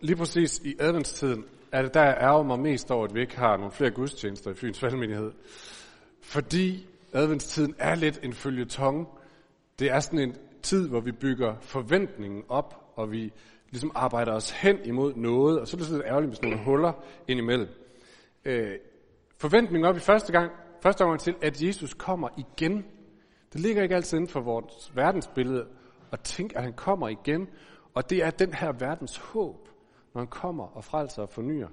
Lige 0.00 0.16
præcis 0.16 0.58
i 0.64 0.76
adventstiden 0.80 1.44
er 1.72 1.82
det 1.82 1.94
der, 1.94 2.02
jeg 2.02 2.16
ærger 2.20 2.42
mig 2.42 2.58
mest 2.58 2.90
over, 2.90 3.04
at 3.04 3.14
vi 3.14 3.20
ikke 3.20 3.36
har 3.36 3.56
nogle 3.56 3.72
flere 3.72 3.90
gudstjenester 3.90 4.50
i 4.50 4.54
Fyns 4.54 4.82
Valgmenighed. 4.82 5.32
Fordi 6.22 6.86
adventstiden 7.12 7.74
er 7.78 7.94
lidt 7.94 8.20
en 8.22 8.32
følgetong. 8.32 9.08
Det 9.78 9.90
er 9.90 10.00
sådan 10.00 10.18
en 10.18 10.36
tid, 10.62 10.88
hvor 10.88 11.00
vi 11.00 11.12
bygger 11.12 11.54
forventningen 11.60 12.42
op, 12.48 12.92
og 12.96 13.12
vi 13.12 13.32
ligesom 13.70 13.92
arbejder 13.94 14.32
os 14.32 14.50
hen 14.50 14.78
imod 14.84 15.14
noget, 15.14 15.60
og 15.60 15.68
så 15.68 15.76
er 15.76 15.80
det 15.80 15.90
lidt 15.90 16.02
ærgerligt 16.06 16.28
med 16.28 16.36
sådan 16.36 16.50
nogle 16.50 16.64
huller 16.64 16.92
indimellem. 17.28 17.68
Øh, 18.44 18.72
forventningen 19.38 19.88
op 19.88 19.96
i 19.96 20.00
første 20.00 20.32
gang, 20.32 20.52
første 20.82 21.04
gang 21.04 21.20
til, 21.20 21.34
at 21.42 21.62
Jesus 21.62 21.94
kommer 21.94 22.28
igen. 22.36 22.84
Det 23.52 23.60
ligger 23.60 23.82
ikke 23.82 23.94
altid 23.94 24.18
inden 24.18 24.30
for 24.30 24.40
vores 24.40 24.92
verdensbillede 24.94 25.66
at 26.12 26.20
tænke, 26.20 26.56
at 26.56 26.62
han 26.62 26.72
kommer 26.72 27.08
igen, 27.08 27.48
og 27.94 28.10
det 28.10 28.24
er 28.24 28.30
den 28.30 28.54
her 28.54 28.72
verdens 28.72 29.16
håb, 29.16 29.68
når 30.16 30.20
han 30.20 30.28
kommer 30.28 30.76
og 30.76 30.84
frelser 30.84 31.22
og 31.22 31.28
fornyer. 31.28 31.68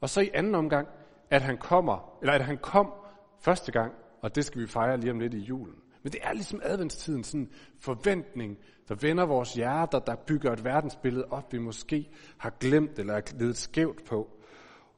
Og 0.00 0.08
så 0.08 0.20
i 0.20 0.30
anden 0.34 0.54
omgang, 0.54 0.88
at 1.30 1.42
han 1.42 1.58
kommer, 1.58 2.18
eller 2.20 2.32
at 2.32 2.44
han 2.44 2.58
kom 2.58 2.92
første 3.40 3.72
gang, 3.72 3.92
og 4.20 4.34
det 4.34 4.44
skal 4.44 4.60
vi 4.60 4.66
fejre 4.66 4.96
lige 4.96 5.10
om 5.10 5.20
lidt 5.20 5.34
i 5.34 5.38
julen. 5.38 5.74
Men 6.02 6.12
det 6.12 6.20
er 6.22 6.32
ligesom 6.32 6.60
adventstiden, 6.64 7.24
sådan 7.24 7.40
en 7.40 7.50
forventning, 7.80 8.58
der 8.88 8.94
vender 8.94 9.26
vores 9.26 9.54
hjerter, 9.54 9.98
der 9.98 10.14
bygger 10.14 10.52
et 10.52 10.64
verdensbillede 10.64 11.24
op, 11.30 11.52
vi 11.52 11.58
måske 11.58 12.08
har 12.38 12.50
glemt 12.60 12.98
eller 12.98 13.14
er 13.14 13.20
lidt 13.38 13.56
skævt 13.56 14.04
på. 14.04 14.30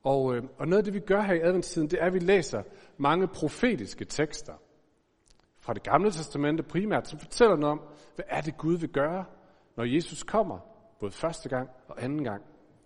Og, 0.02 0.36
øh, 0.36 0.42
og 0.58 0.68
noget 0.68 0.78
af 0.78 0.84
det, 0.84 0.94
vi 0.94 1.00
gør 1.00 1.20
her 1.20 1.34
i 1.34 1.40
adventstiden, 1.40 1.90
det 1.90 2.02
er, 2.02 2.06
at 2.06 2.14
vi 2.14 2.18
læser 2.18 2.62
mange 2.96 3.28
profetiske 3.28 4.04
tekster 4.04 4.54
fra 5.60 5.74
det 5.74 5.82
gamle 5.82 6.10
testamente 6.10 6.62
primært, 6.62 7.08
som 7.08 7.18
fortæller 7.18 7.56
noget 7.56 7.72
om, 7.72 7.80
hvad 8.14 8.24
er 8.28 8.40
det 8.40 8.56
Gud 8.56 8.78
vil 8.78 8.88
gøre, 8.88 9.24
når 9.76 9.84
Jesus 9.84 10.22
kommer, 10.22 10.73
både 11.00 11.12
første 11.12 11.48
gang 11.48 11.70
og 11.88 12.02
anden 12.02 12.24
gang. 12.24 12.42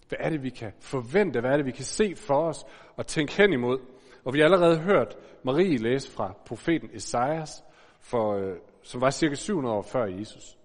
Hvad 0.08 0.18
er 0.20 0.30
det, 0.30 0.42
vi 0.42 0.50
kan 0.50 0.72
forvente? 0.80 1.40
Hvad 1.40 1.50
er 1.50 1.56
det, 1.56 1.66
vi 1.66 1.70
kan 1.70 1.84
se 1.84 2.16
for 2.16 2.48
os 2.48 2.64
og 2.96 3.06
tænke 3.06 3.32
hen 3.32 3.52
imod? 3.52 3.78
Og 4.24 4.34
vi 4.34 4.38
har 4.38 4.44
allerede 4.44 4.78
hørt 4.78 5.16
Marie 5.44 5.78
læse 5.78 6.10
fra 6.10 6.34
profeten 6.46 6.90
Esajas, 6.92 7.64
for, 8.00 8.34
øh, 8.34 8.56
som 8.82 9.00
var 9.00 9.10
cirka 9.10 9.34
700 9.34 9.76
år 9.76 9.82
før 9.82 10.04
Jesus. 10.04 10.58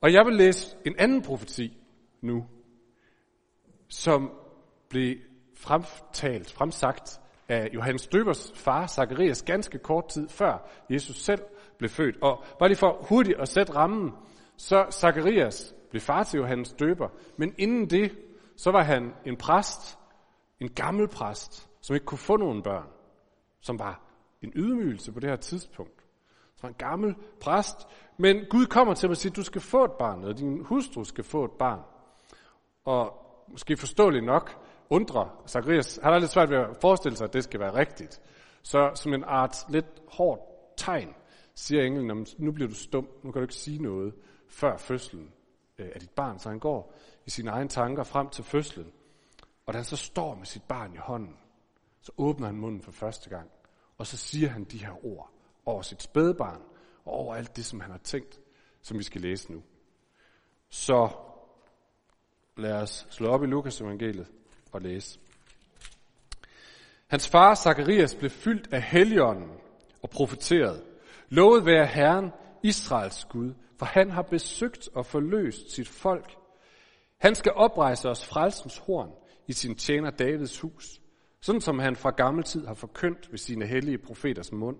Og 0.00 0.12
jeg 0.12 0.26
vil 0.26 0.34
læse 0.34 0.76
en 0.86 0.94
anden 0.98 1.22
profeti 1.22 1.78
nu, 2.20 2.46
som 3.88 4.30
blev 4.88 5.16
fremtalt, 5.56 6.52
fremsagt 6.52 7.20
af 7.48 7.70
Johannes 7.74 8.06
Døbers 8.06 8.52
far, 8.54 8.86
Zacharias, 8.86 9.42
ganske 9.42 9.78
kort 9.78 10.08
tid 10.08 10.28
før 10.28 10.68
Jesus 10.90 11.16
selv 11.16 11.42
blev 11.78 11.90
født. 11.90 12.16
Og 12.22 12.44
bare 12.58 12.68
lige 12.68 12.78
for 12.78 13.06
hurtigt 13.08 13.40
at 13.40 13.48
sætte 13.48 13.74
rammen, 13.74 14.12
så 14.56 14.86
Zacharias 14.90 15.74
blev 15.92 16.00
far 16.00 16.22
til 16.22 16.38
Johannes 16.38 16.72
Døber, 16.72 17.08
men 17.36 17.54
inden 17.58 17.90
det, 17.90 18.18
så 18.56 18.70
var 18.70 18.82
han 18.82 19.14
en 19.26 19.36
præst, 19.36 19.98
en 20.60 20.68
gammel 20.68 21.08
præst, 21.08 21.70
som 21.80 21.94
ikke 21.94 22.06
kunne 22.06 22.18
få 22.18 22.36
nogen 22.36 22.62
børn, 22.62 22.88
som 23.60 23.78
var 23.78 24.00
en 24.42 24.52
ydmygelse 24.56 25.12
på 25.12 25.20
det 25.20 25.30
her 25.30 25.36
tidspunkt. 25.36 26.04
Som 26.56 26.62
var 26.62 26.68
en 26.68 26.74
gammel 26.74 27.14
præst, 27.40 27.76
men 28.18 28.44
Gud 28.50 28.66
kommer 28.66 28.94
til 28.94 29.08
mig 29.08 29.10
og 29.10 29.16
siger, 29.16 29.32
du 29.32 29.42
skal 29.42 29.60
få 29.60 29.84
et 29.84 29.92
barn, 29.98 30.24
og 30.24 30.38
din 30.38 30.64
hustru 30.64 31.04
skal 31.04 31.24
få 31.24 31.44
et 31.44 31.52
barn. 31.58 31.80
Og 32.84 33.12
måske 33.48 33.76
forståeligt 33.76 34.24
nok, 34.24 34.56
undrer 34.90 35.42
Zacharias, 35.46 36.00
han 36.02 36.12
har 36.12 36.18
lidt 36.18 36.30
svært 36.30 36.50
ved 36.50 36.58
at 36.58 36.76
forestille 36.80 37.16
sig, 37.16 37.24
at 37.24 37.32
det 37.32 37.44
skal 37.44 37.60
være 37.60 37.74
rigtigt. 37.74 38.20
Så 38.62 38.90
som 38.94 39.14
en 39.14 39.24
art 39.24 39.56
lidt 39.68 40.02
hårdt 40.08 40.40
tegn, 40.76 41.14
siger 41.54 41.82
englen, 41.82 42.26
nu 42.38 42.52
bliver 42.52 42.68
du 42.68 42.74
stum, 42.74 43.08
nu 43.22 43.32
kan 43.32 43.40
du 43.40 43.44
ikke 43.44 43.54
sige 43.54 43.82
noget 43.82 44.14
før 44.48 44.76
fødslen 44.76 45.32
Øh, 45.82 45.90
af 45.94 46.00
dit 46.00 46.10
barn. 46.10 46.38
Så 46.38 46.48
han 46.48 46.58
går 46.58 46.94
i 47.26 47.30
sine 47.30 47.50
egne 47.50 47.68
tanker 47.68 48.02
frem 48.04 48.28
til 48.28 48.44
fødslen. 48.44 48.92
Og 49.66 49.72
da 49.72 49.78
han 49.78 49.84
så 49.84 49.96
står 49.96 50.34
med 50.34 50.46
sit 50.46 50.62
barn 50.62 50.94
i 50.94 50.96
hånden, 50.96 51.36
så 52.00 52.12
åbner 52.16 52.46
han 52.46 52.56
munden 52.56 52.82
for 52.82 52.92
første 52.92 53.30
gang. 53.30 53.50
Og 53.98 54.06
så 54.06 54.16
siger 54.16 54.48
han 54.48 54.64
de 54.64 54.78
her 54.78 55.06
ord 55.06 55.30
over 55.66 55.82
sit 55.82 56.02
spædebarn 56.02 56.62
og 57.04 57.12
over 57.12 57.34
alt 57.34 57.56
det, 57.56 57.64
som 57.64 57.80
han 57.80 57.90
har 57.90 57.98
tænkt, 57.98 58.40
som 58.82 58.98
vi 58.98 59.02
skal 59.02 59.20
læse 59.20 59.52
nu. 59.52 59.62
Så 60.70 61.10
lad 62.56 62.82
os 62.82 63.06
slå 63.10 63.28
op 63.28 63.42
i 63.42 63.46
Lukas 63.46 63.80
evangeliet 63.80 64.26
og 64.72 64.80
læse. 64.80 65.18
Hans 67.06 67.28
far 67.28 67.54
Zakarias 67.54 68.14
blev 68.14 68.30
fyldt 68.30 68.72
af 68.72 68.82
helligånden 68.82 69.50
og 70.02 70.10
profeteret. 70.10 70.84
Lovet 71.28 71.66
være 71.66 71.86
Herren, 71.86 72.30
Israels 72.62 73.24
Gud, 73.24 73.54
for 73.82 73.86
han 73.86 74.10
har 74.10 74.22
besøgt 74.22 74.88
og 74.94 75.06
forløst 75.06 75.70
sit 75.70 75.88
folk. 75.88 76.36
Han 77.18 77.34
skal 77.34 77.52
oprejse 77.52 78.08
os 78.08 78.26
frelsens 78.26 78.78
horn 78.78 79.10
i 79.48 79.52
sin 79.52 79.74
tjener 79.74 80.10
Davids 80.10 80.60
hus, 80.60 81.00
sådan 81.40 81.60
som 81.60 81.78
han 81.78 81.96
fra 81.96 82.10
gammel 82.10 82.44
tid 82.44 82.66
har 82.66 82.74
forkyndt 82.74 83.30
ved 83.30 83.38
sine 83.38 83.66
hellige 83.66 83.98
profeters 83.98 84.52
mund. 84.52 84.76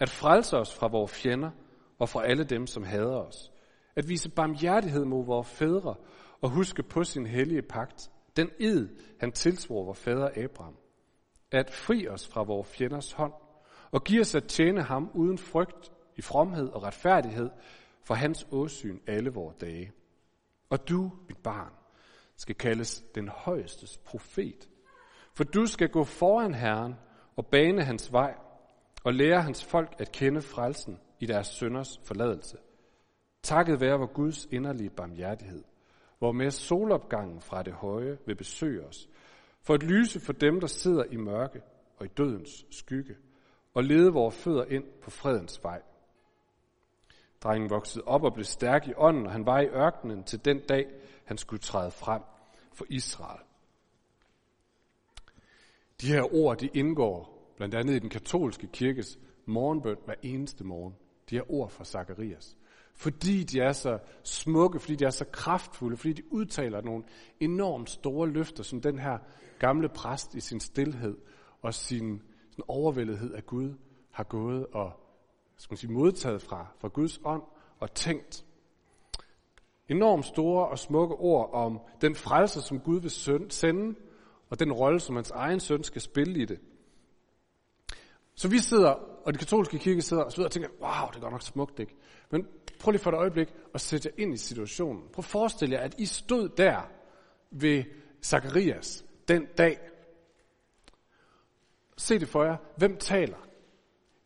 At 0.00 0.10
frelse 0.10 0.56
os 0.56 0.74
fra 0.74 0.86
vores 0.86 1.12
fjender 1.12 1.50
og 1.98 2.08
fra 2.08 2.24
alle 2.24 2.44
dem, 2.44 2.66
som 2.66 2.82
hader 2.82 3.16
os. 3.16 3.52
At 3.96 4.08
vise 4.08 4.30
barmhjertighed 4.30 5.04
mod 5.04 5.26
vores 5.26 5.48
fædre 5.48 5.94
og 6.40 6.50
huske 6.50 6.82
på 6.82 7.04
sin 7.04 7.26
hellige 7.26 7.62
pagt, 7.62 8.10
den 8.36 8.50
ed, 8.60 8.88
han 9.20 9.32
tilsvor 9.32 9.84
vores 9.84 9.98
fader 9.98 10.28
Abraham. 10.36 10.76
At 11.50 11.70
fri 11.70 12.08
os 12.08 12.28
fra 12.28 12.42
vores 12.42 12.68
fjenders 12.68 13.12
hånd 13.12 13.32
og 13.90 14.04
give 14.04 14.20
os 14.20 14.34
at 14.34 14.44
tjene 14.44 14.82
ham 14.82 15.10
uden 15.14 15.38
frygt 15.38 15.92
i 16.16 16.22
fromhed 16.22 16.68
og 16.68 16.82
retfærdighed 16.82 17.50
for 18.04 18.14
hans 18.14 18.46
åsyn 18.50 18.98
alle 19.06 19.30
vores 19.30 19.56
dage. 19.60 19.92
Og 20.70 20.88
du, 20.88 21.12
mit 21.28 21.38
barn, 21.38 21.72
skal 22.36 22.54
kaldes 22.54 23.04
den 23.14 23.28
højestes 23.28 23.98
profet. 23.98 24.68
For 25.34 25.44
du 25.44 25.66
skal 25.66 25.88
gå 25.88 26.04
foran 26.04 26.54
Herren 26.54 26.94
og 27.36 27.46
bane 27.46 27.84
hans 27.84 28.12
vej 28.12 28.34
og 29.04 29.14
lære 29.14 29.42
hans 29.42 29.64
folk 29.64 29.94
at 29.98 30.12
kende 30.12 30.42
frelsen 30.42 30.98
i 31.20 31.26
deres 31.26 31.46
sønders 31.46 32.00
forladelse. 32.04 32.56
Takket 33.42 33.80
være 33.80 33.98
vor 33.98 34.12
Guds 34.12 34.46
inderlige 34.50 34.90
barmhjertighed, 34.90 35.64
hvor 36.18 36.32
med 36.32 36.50
solopgangen 36.50 37.40
fra 37.40 37.62
det 37.62 37.72
høje 37.72 38.18
vil 38.26 38.36
besøge 38.36 38.86
os, 38.86 39.08
for 39.62 39.74
at 39.74 39.82
lyse 39.82 40.20
for 40.20 40.32
dem, 40.32 40.60
der 40.60 40.66
sidder 40.66 41.04
i 41.04 41.16
mørke 41.16 41.62
og 41.96 42.06
i 42.06 42.08
dødens 42.08 42.66
skygge, 42.70 43.16
og 43.74 43.84
lede 43.84 44.12
vores 44.12 44.34
fødder 44.34 44.64
ind 44.64 44.84
på 45.02 45.10
fredens 45.10 45.60
vej. 45.64 45.82
Drengen 47.42 47.70
voksede 47.70 48.04
op 48.04 48.22
og 48.22 48.34
blev 48.34 48.44
stærk 48.44 48.88
i 48.88 48.92
ånden, 48.96 49.26
og 49.26 49.32
han 49.32 49.46
var 49.46 49.60
i 49.60 49.66
ørkenen 49.66 50.24
til 50.24 50.44
den 50.44 50.60
dag, 50.68 50.86
han 51.24 51.38
skulle 51.38 51.60
træde 51.60 51.90
frem 51.90 52.22
for 52.72 52.86
Israel. 52.88 53.40
De 56.00 56.06
her 56.06 56.34
ord, 56.34 56.58
de 56.58 56.70
indgår 56.74 57.40
blandt 57.56 57.74
andet 57.74 57.94
i 57.94 57.98
den 57.98 58.10
katolske 58.10 58.66
kirkes 58.66 59.18
morgenbøn 59.46 59.96
hver 60.04 60.14
eneste 60.22 60.64
morgen. 60.64 60.94
De 61.30 61.34
her 61.34 61.52
ord 61.52 61.70
fra 61.70 61.84
Zakarias. 61.84 62.56
Fordi 62.94 63.44
de 63.44 63.60
er 63.60 63.72
så 63.72 63.98
smukke, 64.22 64.80
fordi 64.80 64.94
de 64.96 65.04
er 65.04 65.10
så 65.10 65.24
kraftfulde, 65.32 65.96
fordi 65.96 66.12
de 66.12 66.32
udtaler 66.32 66.80
nogle 66.80 67.04
enormt 67.40 67.90
store 67.90 68.28
løfter, 68.28 68.62
som 68.62 68.80
den 68.80 68.98
her 68.98 69.18
gamle 69.58 69.88
præst 69.88 70.34
i 70.34 70.40
sin 70.40 70.60
stillhed 70.60 71.16
og 71.62 71.74
sin 71.74 72.22
sådan 72.50 72.64
overvældethed 72.68 73.34
af 73.34 73.46
Gud 73.46 73.74
har 74.10 74.24
gået 74.24 74.66
og 74.66 74.92
skal 75.60 75.72
man 75.72 75.78
sige, 75.78 75.92
modtaget 75.92 76.42
fra, 76.42 76.66
fra 76.78 76.88
Guds 76.88 77.20
ånd 77.24 77.42
og 77.78 77.94
tænkt. 77.94 78.44
Enormt 79.88 80.24
store 80.24 80.68
og 80.68 80.78
smukke 80.78 81.14
ord 81.14 81.50
om 81.52 81.80
den 82.00 82.14
frelser, 82.14 82.60
som 82.60 82.80
Gud 82.80 83.00
vil 83.00 83.10
sende, 83.50 83.94
og 84.50 84.58
den 84.58 84.72
rolle, 84.72 85.00
som 85.00 85.16
hans 85.16 85.30
egen 85.30 85.60
søn 85.60 85.84
skal 85.84 86.02
spille 86.02 86.40
i 86.40 86.44
det. 86.44 86.60
Så 88.34 88.48
vi 88.48 88.58
sidder, 88.58 88.90
og 89.26 89.34
de 89.34 89.38
katolske 89.38 89.78
kirke 89.78 90.02
sidder 90.02 90.22
og, 90.22 90.32
og 90.44 90.50
tænker, 90.50 90.68
wow, 90.80 91.08
det 91.08 91.16
er 91.16 91.20
godt 91.20 91.32
nok 91.32 91.42
smukt, 91.42 91.78
ikke? 91.78 91.96
Men 92.30 92.46
prøv 92.80 92.90
lige 92.90 93.02
for 93.02 93.10
et 93.10 93.16
øjeblik 93.16 93.54
at 93.74 93.80
sætte 93.80 94.08
jer 94.08 94.22
ind 94.22 94.34
i 94.34 94.36
situationen. 94.36 95.02
Prøv 95.02 95.18
at 95.18 95.24
forestille 95.24 95.76
jer, 95.76 95.82
at 95.82 95.94
I 95.98 96.06
stod 96.06 96.48
der 96.48 96.80
ved 97.50 97.84
Zakarias 98.22 99.04
den 99.28 99.46
dag. 99.58 99.78
Se 101.96 102.18
det 102.18 102.28
for 102.28 102.44
jer. 102.44 102.56
Hvem 102.76 102.96
taler? 102.96 103.36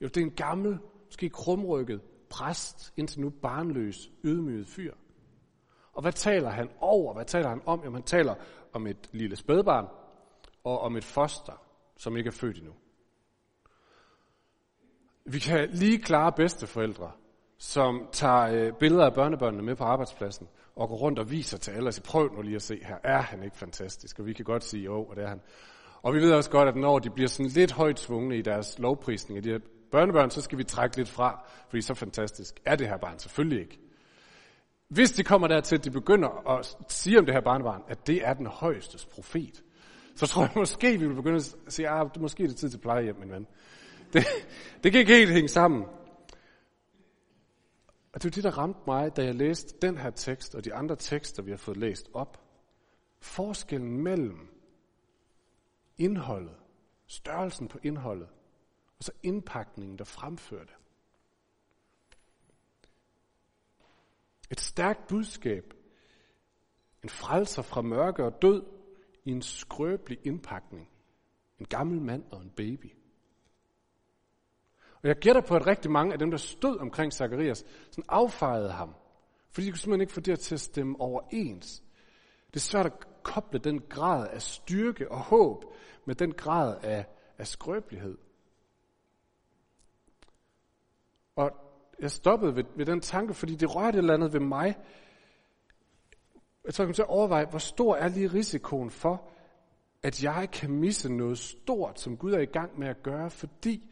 Jo, 0.01 0.09
det 0.09 0.17
er 0.17 0.21
en 0.21 0.31
gammel, 0.31 0.79
måske 1.15 1.29
krumrykket 1.29 2.01
præst, 2.31 2.93
indtil 2.97 3.21
nu 3.21 3.31
barnløs, 3.31 4.11
ydmyget 4.25 4.67
fyr. 4.67 4.95
Og 5.93 6.03
hvad 6.03 6.13
taler 6.13 6.51
han 6.51 6.69
over? 6.81 7.15
Hvad 7.15 7.25
taler 7.25 7.49
han 7.49 7.61
om? 7.67 7.81
Jamen, 7.81 7.95
han 7.95 8.03
taler 8.03 8.35
om 8.73 8.87
et 8.87 9.11
lille 9.13 9.37
spædbarn 9.37 9.87
og 10.65 10.81
om 10.81 10.97
et 10.97 11.05
foster, 11.05 11.63
som 11.97 12.17
ikke 12.17 12.29
er 12.29 12.33
født 12.33 12.59
endnu. 12.59 12.73
Vi 15.25 15.39
kan 15.39 15.69
lige 15.71 15.99
klare 15.99 16.33
bedsteforældre, 16.33 17.11
som 17.59 18.09
tager 18.13 18.41
øh, 18.41 18.73
billeder 18.73 19.05
af 19.05 19.15
børnebørnene 19.15 19.63
med 19.63 19.77
på 19.77 19.85
arbejdspladsen 19.85 20.49
og 20.77 20.89
går 20.89 20.97
rundt 20.97 21.19
og 21.19 21.31
viser 21.31 21.59
til 21.59 21.71
alle 21.71 21.89
og 21.89 21.95
siger, 21.95 22.05
prøv 22.05 22.35
nu 22.35 22.43
lige 22.43 22.57
at 22.57 22.63
se 22.63 22.85
her, 22.85 22.97
er 23.05 23.21
han 23.21 23.43
ikke 23.43 23.57
fantastisk? 23.57 24.19
Og 24.19 24.27
vi 24.27 24.33
kan 24.33 24.45
godt 24.45 24.65
sige, 24.65 24.85
jo, 24.85 25.05
og 25.05 25.17
det 25.17 25.25
er 25.25 25.29
han. 25.29 25.41
Og 26.03 26.15
vi 26.15 26.19
ved 26.19 26.33
også 26.33 26.51
godt, 26.51 26.69
at 26.69 26.77
når 26.77 26.99
de 26.99 27.11
bliver 27.11 27.29
sådan 27.29 27.51
lidt 27.51 27.73
højt 27.73 27.99
svungne 27.99 28.39
i 28.39 28.43
deres 28.43 28.79
lovprisning 28.79 29.37
af 29.37 29.43
de 29.43 29.51
her 29.51 29.59
børnebørn, 29.95 30.31
så 30.31 30.41
skal 30.41 30.59
vi 30.59 30.65
trække 30.65 30.97
lidt 30.97 31.09
fra, 31.09 31.45
fordi 31.69 31.83
så 31.83 31.95
fantastisk 31.95 32.61
er 32.65 32.77
det 32.77 32.89
her 32.89 32.97
barn 32.97 33.19
selvfølgelig 33.19 33.61
ikke. 33.61 33.79
Hvis 34.89 35.13
de 35.13 35.25
kommer 35.25 35.49
dertil, 35.49 35.77
at 35.77 35.85
de 35.85 35.91
begynder 35.91 36.59
at 36.59 36.77
sige 36.89 37.19
om 37.19 37.27
det 37.27 37.35
her 37.35 37.41
barnebarn, 37.41 37.83
at 37.89 38.07
det 38.07 38.27
er 38.27 38.35
den 38.35 38.47
højeste 38.47 39.09
profet, 39.15 39.63
så 40.17 40.27
tror 40.27 40.43
jeg 40.43 40.53
måske, 40.57 40.99
vi 40.99 41.07
vil 41.07 41.15
begynde 41.15 41.37
at 41.37 41.73
sige, 41.73 41.89
at 41.89 42.01
ah, 42.01 42.21
måske 42.21 42.43
er 42.43 42.49
det 42.49 42.57
tid 42.57 42.71
til 42.71 42.79
plejehjem, 42.79 43.17
min 43.17 43.31
ven. 43.31 43.47
Det, 44.13 44.25
det 44.83 44.93
kan 44.93 45.01
ikke 45.01 45.17
helt 45.17 45.33
hænge 45.33 45.49
sammen. 45.49 45.85
Og 48.13 48.23
det 48.23 48.25
er 48.25 48.31
det, 48.31 48.45
der 48.45 48.59
ramte 48.59 48.81
mig, 48.87 49.17
da 49.17 49.25
jeg 49.25 49.35
læste 49.35 49.75
den 49.83 49.99
her 49.99 50.11
tekst 50.11 50.55
og 50.55 50.65
de 50.65 50.75
andre 50.75 50.97
tekster, 50.97 51.43
vi 51.43 51.51
har 51.51 51.59
fået 51.59 51.77
læst 51.77 52.11
op. 52.15 52.41
Forskellen 53.21 54.03
mellem 54.03 54.49
indholdet, 55.99 56.57
størrelsen 57.07 57.69
på 57.69 57.79
indholdet, 57.83 58.29
og 59.05 59.07
så 59.07 59.13
indpakningen, 59.23 59.99
der 59.99 60.05
fremførte. 60.05 60.73
Et 64.51 64.61
stærkt 64.61 65.07
budskab. 65.09 65.75
En 67.03 67.09
frelser 67.09 67.63
fra 67.63 67.83
mørke 67.83 68.25
og 68.25 68.43
død 68.43 68.65
i 69.25 69.31
en 69.31 69.43
skrøbelig 69.43 70.19
indpakning. 70.25 70.89
En 71.59 71.67
gammel 71.67 72.01
mand 72.01 72.25
og 72.33 72.43
en 72.43 72.51
baby. 72.51 72.93
Og 75.03 75.09
jeg 75.09 75.17
gætter 75.17 75.43
på, 75.43 75.57
at 75.57 75.67
rigtig 75.67 75.91
mange 75.91 76.13
af 76.13 76.19
dem, 76.19 76.31
der 76.31 76.39
stod 76.39 76.79
omkring 76.79 77.13
Zacharias, 77.13 77.65
sådan 77.91 78.05
affejede 78.09 78.73
ham. 78.73 78.95
Fordi 79.51 79.67
de 79.67 79.71
kunne 79.71 79.79
simpelthen 79.79 80.01
ikke 80.01 80.13
få 80.13 80.21
det 80.21 80.41
til 80.41 80.55
at 80.55 80.61
stemme 80.61 81.01
overens. 81.01 81.83
Det 82.47 82.57
er 82.57 82.61
svært 82.61 82.87
at 82.87 83.23
koble 83.23 83.59
den 83.59 83.81
grad 83.81 84.29
af 84.29 84.43
styrke 84.43 85.11
og 85.11 85.21
håb 85.21 85.65
med 86.05 86.15
den 86.15 86.35
grad 86.35 86.79
af, 86.83 87.07
af 87.39 87.47
skrøbelighed. 87.47 88.19
Og 91.37 91.51
jeg 92.01 92.11
stoppede 92.11 92.57
ved, 92.57 92.65
ved 92.77 92.87
den 92.87 93.01
tanke, 93.01 93.35
fordi 93.35 93.55
det 93.55 93.75
rørte 93.75 93.99
et 93.99 94.03
eller 94.03 94.15
andet 94.15 94.33
ved 94.33 94.41
mig. 94.41 94.77
Jeg 96.65 96.75
tror, 96.75 96.83
jeg 96.83 96.89
kom 96.89 96.95
til 96.95 97.03
at 97.03 97.09
overveje, 97.09 97.45
hvor 97.45 97.59
stor 97.59 97.97
er 97.97 98.09
lige 98.09 98.33
risikoen 98.33 98.91
for, 98.91 99.31
at 100.03 100.23
jeg 100.23 100.49
kan 100.53 100.71
misse 100.71 101.13
noget 101.13 101.39
stort, 101.39 102.01
som 102.01 102.17
Gud 102.17 102.33
er 102.33 102.39
i 102.39 102.45
gang 102.47 102.79
med 102.79 102.89
at 102.89 103.03
gøre, 103.03 103.31
fordi 103.31 103.91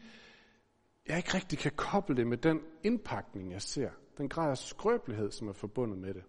jeg 1.07 1.17
ikke 1.17 1.33
rigtig 1.33 1.59
kan 1.59 1.71
koble 1.71 2.15
det 2.15 2.27
med 2.27 2.37
den 2.37 2.61
indpakning, 2.83 3.51
jeg 3.51 3.61
ser. 3.61 3.89
Den 4.17 4.29
grad 4.29 4.49
af 4.49 4.57
skrøbelighed, 4.57 5.31
som 5.31 5.47
er 5.47 5.53
forbundet 5.53 5.97
med 5.97 6.13
det. 6.13 6.23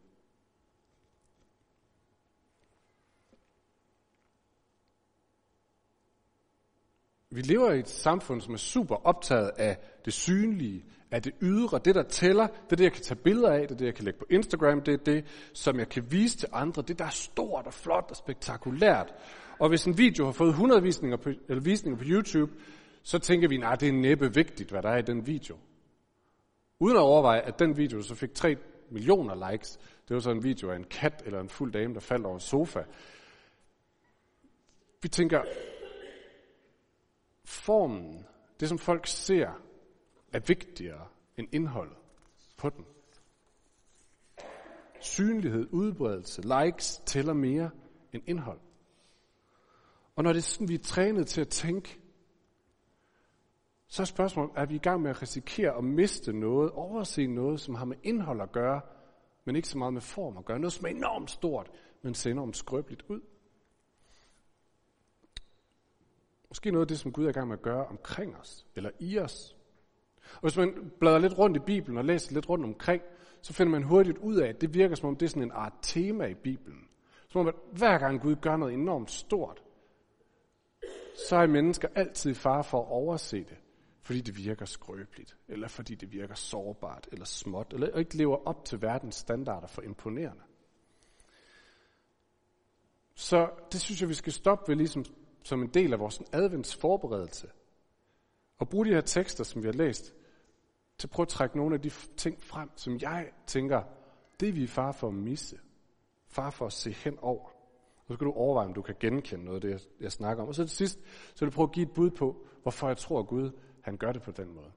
Vi 7.31 7.41
lever 7.41 7.73
i 7.73 7.79
et 7.79 7.89
samfund, 7.89 8.41
som 8.41 8.55
er 8.55 8.59
super 8.59 9.07
optaget 9.07 9.51
af 9.57 9.79
det 10.05 10.13
synlige, 10.13 10.85
af 11.15 11.23
det 11.23 11.33
ydre, 11.43 11.81
det 11.85 11.95
der 11.95 12.03
tæller, 12.03 12.47
det 12.47 12.73
er 12.73 12.77
det, 12.77 12.85
jeg 12.85 12.93
kan 12.93 13.03
tage 13.03 13.21
billeder 13.25 13.51
af, 13.51 13.61
det 13.61 13.71
er 13.71 13.79
det, 13.79 13.87
jeg 13.87 13.95
kan 13.95 14.05
lægge 14.05 14.19
på 14.19 14.27
Instagram, 14.31 14.81
det 14.81 14.95
er 14.95 14.99
det, 14.99 15.25
som 15.53 15.79
jeg 15.79 15.89
kan 15.89 16.13
vise 16.13 16.39
til 16.39 16.49
andre, 16.53 16.83
det 16.83 16.99
der 16.99 17.05
er 17.05 17.11
stort 17.11 17.67
og 17.67 17.75
flot 17.75 18.07
og 18.11 18.17
spektakulært. 18.17 19.15
Og 19.59 19.69
hvis 19.69 19.85
en 19.85 19.99
video 19.99 20.25
har 20.25 20.33
fået 20.33 20.49
100 20.49 20.83
visninger 20.83 21.17
på, 21.17 21.31
eller 21.49 21.63
visninger 21.63 21.99
på 21.99 22.05
YouTube, 22.07 22.53
så 23.03 23.19
tænker 23.19 23.49
vi, 23.49 23.57
nej, 23.57 23.75
det 23.75 23.89
er 23.89 23.93
næppe 23.93 24.35
vigtigt, 24.35 24.71
hvad 24.71 24.83
der 24.83 24.89
er 24.89 24.97
i 24.97 25.03
den 25.03 25.27
video. 25.27 25.57
Uden 26.81 26.97
at 26.97 27.03
overveje, 27.03 27.41
at 27.41 27.59
den 27.59 27.77
video 27.77 28.03
så 28.03 28.15
fik 28.15 28.35
3 28.35 28.57
millioner 28.91 29.51
likes, 29.51 29.79
det 30.09 30.15
var 30.15 30.21
så 30.21 30.31
en 30.31 30.45
video 30.45 30.71
af 30.71 30.77
en 30.77 30.85
kat 30.85 31.23
eller 31.27 31.41
en 31.41 31.49
fuld 31.49 31.73
dame, 31.73 31.95
der 31.95 32.01
faldt 32.01 32.27
over 32.27 32.35
en 32.35 32.41
sofa. 32.41 32.81
Vi 35.03 35.09
tænker, 35.09 35.43
formen, 37.45 38.27
det 38.61 38.69
som 38.69 38.79
folk 38.79 39.07
ser, 39.07 39.49
er 40.35 40.41
vigtigere 40.41 41.07
end 41.37 41.49
indholdet 41.53 41.97
på 42.57 42.71
den. 42.71 42.85
Synlighed, 45.01 45.69
udbredelse, 45.71 46.43
likes 46.43 47.03
tæller 47.07 47.33
mere 47.33 47.71
end 48.13 48.23
indhold. 48.27 48.61
Og 50.17 50.25
når 50.25 50.33
det 50.33 50.39
er 50.39 50.43
sådan, 50.43 50.69
vi 50.69 50.75
er 50.75 50.83
trænet 50.83 51.27
til 51.27 51.41
at 51.41 51.49
tænke, 51.49 52.01
så 53.89 54.03
er 54.03 54.05
spørgsmålet, 54.05 54.53
er 54.57 54.67
vi 54.67 54.75
i 54.75 54.79
gang 54.79 55.03
med 55.03 55.11
at 55.11 55.23
risikere 55.23 55.77
at 55.77 55.85
miste 55.85 56.33
noget, 56.33 56.71
overse 56.71 57.27
noget, 57.27 57.61
som 57.61 57.75
har 57.75 57.85
med 57.85 57.97
indhold 58.03 58.41
at 58.41 58.53
gøre, 58.53 58.81
men 59.45 59.57
ikke 59.57 59.69
så 59.69 59.79
meget 59.79 59.93
med 59.93 60.01
form 60.01 60.37
at 60.37 60.45
gøre. 60.45 60.59
Noget, 60.59 60.73
som 60.73 60.87
er 60.87 60.91
enormt 60.91 61.31
stort, 61.31 61.71
men 62.03 62.15
ser 62.15 62.31
enormt 62.31 62.57
skrøbeligt 62.57 63.03
ud. 63.09 63.21
Måske 66.49 66.71
noget 66.71 66.85
af 66.85 66.89
det, 66.89 66.99
som 66.99 67.13
Gud 67.13 67.25
er 67.25 67.29
i 67.29 67.33
gang 67.33 67.49
med 67.49 67.57
at 67.57 67.63
gøre 67.63 67.87
omkring 67.87 68.37
os, 68.37 68.67
eller 68.77 68.91
i 69.01 69.19
os. 69.19 69.54
Og 70.35 70.41
hvis 70.41 70.57
man 70.57 70.93
bladrer 71.01 71.19
lidt 71.19 71.39
rundt 71.39 71.57
i 71.57 71.61
Bibelen 71.61 71.99
og 71.99 72.05
læser 72.05 72.35
lidt 72.35 72.49
rundt 72.49 72.65
omkring, 72.65 73.03
så 73.43 73.53
finder 73.53 73.71
man 73.71 73.83
hurtigt 73.83 74.19
ud 74.19 74.37
af, 74.37 74.49
at 74.49 74.61
det 74.61 74.75
virker 74.75 74.95
som 74.95 75.09
om 75.09 75.17
det 75.17 75.27
er 75.27 75.31
sådan 75.31 75.43
en 75.43 75.53
art 75.55 75.73
tema 75.83 76.27
i 76.27 76.35
Bibelen. 76.35 76.89
Som 77.29 77.41
om, 77.41 77.49
at 77.49 77.55
hver 77.73 77.99
gang 77.99 78.21
Gud 78.21 78.37
gør 78.37 78.57
noget 78.57 78.75
enormt 78.75 79.11
stort, 79.11 79.63
så 81.29 81.37
er 81.37 81.47
mennesker 81.47 81.89
altid 81.95 82.31
i 82.31 82.35
fare 82.35 82.65
for 82.65 82.81
at 82.83 82.89
overse 82.89 83.37
det, 83.37 83.57
fordi 84.03 84.21
det 84.21 84.37
virker 84.37 84.65
skrøbeligt, 84.65 85.37
eller 85.49 85.69
fordi 85.69 85.95
det 85.95 86.13
virker 86.13 86.35
sårbart, 86.35 87.09
eller 87.13 87.25
småt, 87.25 87.73
eller 87.73 87.99
ikke 87.99 88.17
lever 88.17 88.47
op 88.47 88.65
til 88.65 88.83
verdens 88.83 89.15
standarder 89.15 89.67
for 89.67 89.83
imponerende. 89.83 90.43
Så 93.15 93.51
det 93.73 93.81
synes 93.81 94.01
jeg, 94.01 94.09
vi 94.09 94.15
skal 94.15 94.33
stoppe 94.33 94.69
ved 94.69 94.77
ligesom 94.77 95.05
som 95.43 95.63
en 95.63 95.69
del 95.69 95.93
af 95.93 95.99
vores 95.99 96.23
adventsforberedelse. 96.33 97.49
Og 98.59 98.69
bruge 98.69 98.87
de 98.87 98.91
her 98.91 99.01
tekster, 99.01 99.45
som 99.45 99.63
vi 99.63 99.69
har 99.69 99.73
læst, 99.73 100.15
til 100.99 101.07
at 101.07 101.11
prøve 101.11 101.25
at 101.25 101.29
trække 101.29 101.57
nogle 101.57 101.75
af 101.75 101.81
de 101.81 101.91
ting 102.17 102.43
frem, 102.43 102.71
som 102.77 102.99
jeg 103.01 103.31
tænker, 103.47 103.83
det 104.41 104.49
er 104.49 104.53
vi 104.53 104.67
far 104.67 104.93
for 104.93 105.09
at 105.09 105.15
misse. 105.15 105.59
Far 106.27 106.51
for 106.51 106.67
at 106.67 106.73
se 106.73 106.91
hen 106.91 107.19
over. 107.19 107.49
Og 108.07 108.13
så 108.13 108.17
kan 108.17 108.25
du 108.25 108.33
overveje, 108.33 108.67
om 108.67 108.75
du 108.75 108.83
kan 108.83 108.95
genkende 109.01 109.45
noget 109.45 109.65
af 109.65 109.71
det, 109.71 109.89
jeg 110.01 110.13
snakker 110.13 110.43
om. 110.43 110.49
Og 110.49 110.55
så 110.55 110.65
til 110.67 110.77
sidst, 110.77 110.99
så 111.35 111.45
vil 111.45 111.47
jeg 111.47 111.53
prøve 111.53 111.69
at 111.69 111.73
give 111.73 111.87
et 111.87 111.95
bud 111.95 112.11
på, 112.11 112.47
hvorfor 112.63 112.89
jeg 112.89 112.97
tror, 112.97 113.21
at 113.21 113.27
Gud 113.27 113.51
han 113.81 113.97
gør 113.97 114.13
det 114.13 114.23
på 114.23 114.31
den 114.31 114.55
måde. 114.55 114.73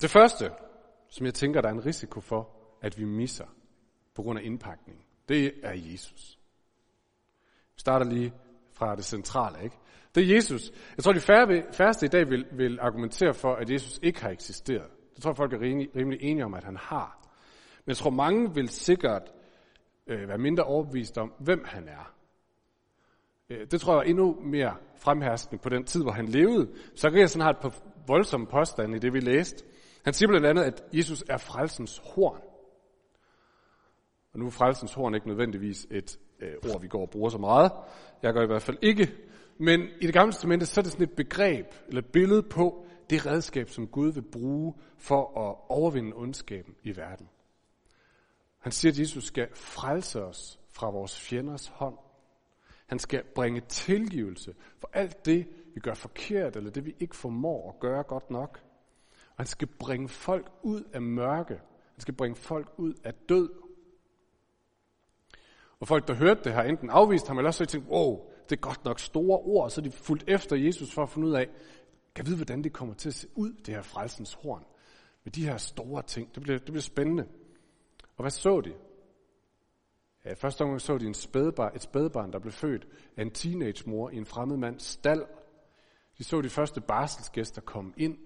Det 0.00 0.10
første, 0.10 0.50
som 1.08 1.26
jeg 1.26 1.34
tænker, 1.34 1.60
der 1.60 1.68
er 1.68 1.72
en 1.72 1.86
risiko 1.86 2.20
for, 2.20 2.50
at 2.80 2.98
vi 2.98 3.04
misser 3.04 3.46
på 4.14 4.22
grund 4.22 4.38
af 4.38 4.42
indpakning, 4.44 5.06
det 5.28 5.52
er 5.62 5.72
Jesus. 5.72 6.38
Vi 7.74 7.80
starter 7.80 8.06
lige 8.06 8.32
fra 8.82 8.96
det 8.96 9.04
centrale, 9.04 9.64
ikke? 9.64 9.76
Det 10.14 10.22
er 10.22 10.34
Jesus. 10.34 10.72
Jeg 10.96 11.04
tror, 11.04 11.12
de 11.12 11.20
færreste 11.72 12.06
i 12.06 12.08
dag 12.08 12.30
vil, 12.30 12.46
vil 12.52 12.78
argumentere 12.80 13.34
for, 13.34 13.54
at 13.54 13.70
Jesus 13.70 14.00
ikke 14.02 14.22
har 14.22 14.30
eksisteret. 14.30 14.90
Det 15.14 15.22
tror 15.22 15.30
jeg, 15.30 15.36
folk 15.36 15.52
er 15.52 15.60
rimelig, 15.60 15.88
rimelig 15.96 16.22
enige 16.22 16.44
om, 16.44 16.54
at 16.54 16.64
han 16.64 16.76
har. 16.76 17.28
Men 17.84 17.88
jeg 17.88 17.96
tror, 17.96 18.10
mange 18.10 18.54
vil 18.54 18.68
sikkert 18.68 19.32
øh, 20.06 20.28
være 20.28 20.38
mindre 20.38 20.64
overbevist 20.64 21.18
om, 21.18 21.32
hvem 21.38 21.64
han 21.64 21.88
er. 21.88 22.14
Øh, 23.50 23.66
det 23.70 23.80
tror 23.80 23.92
jeg 23.92 23.98
er 23.98 24.10
endnu 24.10 24.36
mere 24.40 24.76
fremherskende 24.96 25.62
på 25.62 25.68
den 25.68 25.84
tid, 25.84 26.02
hvor 26.02 26.12
han 26.12 26.28
levede. 26.28 26.70
Så 26.94 27.10
han 27.10 27.40
har 27.40 27.50
et 27.50 27.62
par 27.62 27.74
voldsomme 28.06 28.46
påstande 28.46 28.96
i 28.96 29.00
det, 29.00 29.12
vi 29.12 29.20
læste. 29.20 29.64
Han 30.04 30.14
siger 30.14 30.28
blandt 30.28 30.46
andet, 30.46 30.62
at 30.62 30.84
Jesus 30.92 31.24
er 31.28 31.36
frelsens 31.36 32.02
horn. 32.04 32.40
Og 34.32 34.38
nu 34.38 34.46
er 34.46 34.50
frelsens 34.50 34.94
horn 34.94 35.14
ikke 35.14 35.28
nødvendigvis 35.28 35.86
et 35.90 36.18
øh, 36.42 36.70
ord, 36.70 36.80
vi 36.80 36.88
går 36.88 37.02
og 37.02 37.10
bruger 37.10 37.30
så 37.30 37.38
meget. 37.38 37.72
Jeg 38.22 38.34
gør 38.34 38.42
i 38.42 38.46
hvert 38.46 38.62
fald 38.62 38.78
ikke. 38.82 39.12
Men 39.58 39.80
i 40.00 40.06
det 40.06 40.14
gamle 40.14 40.32
testamente, 40.32 40.66
så 40.66 40.80
er 40.80 40.82
det 40.82 40.92
sådan 40.92 41.04
et 41.04 41.16
begreb, 41.16 41.66
eller 41.88 42.02
et 42.02 42.12
billede 42.12 42.42
på 42.42 42.86
det 43.10 43.26
redskab, 43.26 43.68
som 43.68 43.86
Gud 43.86 44.12
vil 44.12 44.22
bruge 44.22 44.74
for 44.98 45.48
at 45.48 45.56
overvinde 45.68 46.16
ondskaben 46.16 46.74
i 46.82 46.96
verden. 46.96 47.28
Han 48.58 48.72
siger, 48.72 48.92
at 48.92 48.98
Jesus 48.98 49.24
skal 49.24 49.48
frelse 49.54 50.24
os 50.24 50.60
fra 50.70 50.90
vores 50.90 51.20
fjenders 51.20 51.66
hånd. 51.66 51.98
Han 52.86 52.98
skal 52.98 53.22
bringe 53.34 53.60
tilgivelse 53.60 54.54
for 54.78 54.90
alt 54.92 55.26
det, 55.26 55.46
vi 55.74 55.80
gør 55.80 55.94
forkert, 55.94 56.56
eller 56.56 56.70
det, 56.70 56.86
vi 56.86 56.94
ikke 57.00 57.16
formår 57.16 57.68
at 57.68 57.80
gøre 57.80 58.02
godt 58.02 58.30
nok. 58.30 58.60
Og 59.12 59.36
han 59.36 59.46
skal 59.46 59.68
bringe 59.78 60.08
folk 60.08 60.52
ud 60.62 60.82
af 60.92 61.02
mørke. 61.02 61.54
Han 61.94 62.00
skal 62.00 62.14
bringe 62.14 62.36
folk 62.36 62.68
ud 62.76 62.94
af 63.04 63.14
død 63.14 63.50
og 65.82 65.88
folk, 65.88 66.08
der 66.08 66.14
hørte 66.14 66.44
det, 66.44 66.52
har 66.52 66.62
enten 66.62 66.90
afvist 66.90 67.28
ham, 67.28 67.38
eller 67.38 67.48
også 67.48 67.66
tænkt, 67.66 67.88
wow, 67.88 68.20
det 68.50 68.56
er 68.56 68.60
godt 68.60 68.84
nok 68.84 69.00
store 69.00 69.38
ord, 69.38 69.70
så 69.70 69.80
de 69.80 69.90
fulgt 69.90 70.24
efter 70.28 70.56
Jesus 70.56 70.94
for 70.94 71.02
at 71.02 71.08
finde 71.08 71.28
ud 71.28 71.32
af, 71.32 71.48
kan 72.14 72.26
vide, 72.26 72.36
hvordan 72.36 72.64
det 72.64 72.72
kommer 72.72 72.94
til 72.94 73.08
at 73.08 73.14
se 73.14 73.28
ud, 73.34 73.52
det 73.52 73.74
her 73.74 73.82
frelsens 73.82 74.34
horn, 74.34 74.64
med 75.24 75.32
de 75.32 75.44
her 75.44 75.56
store 75.56 76.02
ting. 76.02 76.34
Det 76.34 76.42
bliver, 76.42 76.58
det 76.58 76.66
bliver 76.66 76.80
spændende. 76.80 77.26
Og 78.16 78.22
hvad 78.22 78.30
så 78.30 78.60
de? 78.60 78.72
Ja, 80.24 80.34
første 80.34 80.64
gang 80.64 80.80
så 80.80 80.98
de 80.98 81.06
en 81.06 81.14
spædbar, 81.14 81.70
et 81.74 81.82
spædbarn, 81.82 82.32
der 82.32 82.38
blev 82.38 82.52
født 82.52 82.88
af 83.16 83.22
en 83.22 83.30
teenage-mor 83.30 84.10
i 84.10 84.16
en 84.16 84.26
fremmed 84.26 84.56
mands 84.56 84.82
stald. 84.82 85.24
De 86.18 86.24
så 86.24 86.40
de 86.40 86.48
første 86.48 86.80
barselsgæster 86.80 87.60
komme 87.60 87.92
ind, 87.96 88.18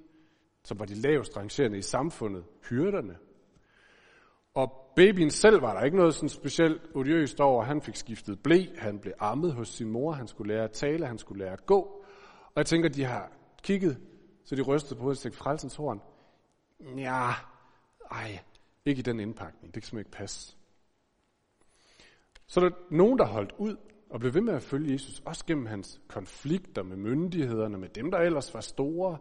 som 0.64 0.78
var 0.78 0.86
de 0.86 0.94
lavest 0.94 1.36
rangerende 1.36 1.78
i 1.78 1.82
samfundet, 1.82 2.44
hyrderne. 2.68 3.16
Og 4.56 4.92
babyen 4.96 5.30
selv 5.30 5.62
var 5.62 5.74
der 5.74 5.84
ikke 5.84 5.96
noget 5.96 6.14
sådan 6.14 6.28
specielt 6.28 6.82
odiøst 6.94 7.40
over. 7.40 7.64
Han 7.64 7.82
fik 7.82 7.96
skiftet 7.96 8.42
blæ, 8.42 8.64
han 8.78 8.98
blev 8.98 9.12
ammet 9.18 9.52
hos 9.52 9.68
sin 9.68 9.88
mor, 9.88 10.12
han 10.12 10.28
skulle 10.28 10.54
lære 10.54 10.64
at 10.64 10.70
tale, 10.70 11.06
han 11.06 11.18
skulle 11.18 11.44
lære 11.44 11.52
at 11.52 11.66
gå. 11.66 11.80
Og 12.44 12.56
jeg 12.56 12.66
tænker, 12.66 12.88
de 12.88 13.04
har 13.04 13.32
kigget, 13.62 13.98
så 14.44 14.56
de 14.56 14.62
rystede 14.62 14.94
på 14.94 15.02
hovedet 15.02 15.18
og 15.18 15.22
tænkte, 15.22 15.38
frelsens 15.38 15.76
horn. 15.76 16.00
Ja, 16.98 17.30
ej, 18.10 18.38
ikke 18.84 18.98
i 18.98 19.02
den 19.02 19.20
indpakning, 19.20 19.74
det 19.74 19.82
kan 19.82 19.88
simpelthen 19.88 19.98
ikke 19.98 20.16
passe. 20.18 20.56
Så 22.46 22.60
der 22.60 22.66
er 22.66 22.74
nogen, 22.90 23.18
der 23.18 23.24
holdt 23.24 23.54
ud 23.58 23.76
og 24.10 24.20
blev 24.20 24.34
ved 24.34 24.40
med 24.40 24.54
at 24.54 24.62
følge 24.62 24.92
Jesus, 24.92 25.22
også 25.24 25.46
gennem 25.46 25.66
hans 25.66 26.00
konflikter 26.08 26.82
med 26.82 26.96
myndighederne, 26.96 27.78
med 27.78 27.88
dem, 27.88 28.10
der 28.10 28.18
ellers 28.18 28.54
var 28.54 28.60
store, 28.60 29.18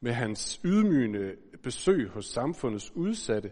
med 0.00 0.12
hans 0.12 0.60
ydmygende 0.64 1.36
besøg 1.62 2.08
hos 2.08 2.26
samfundets 2.26 2.92
udsatte. 2.96 3.50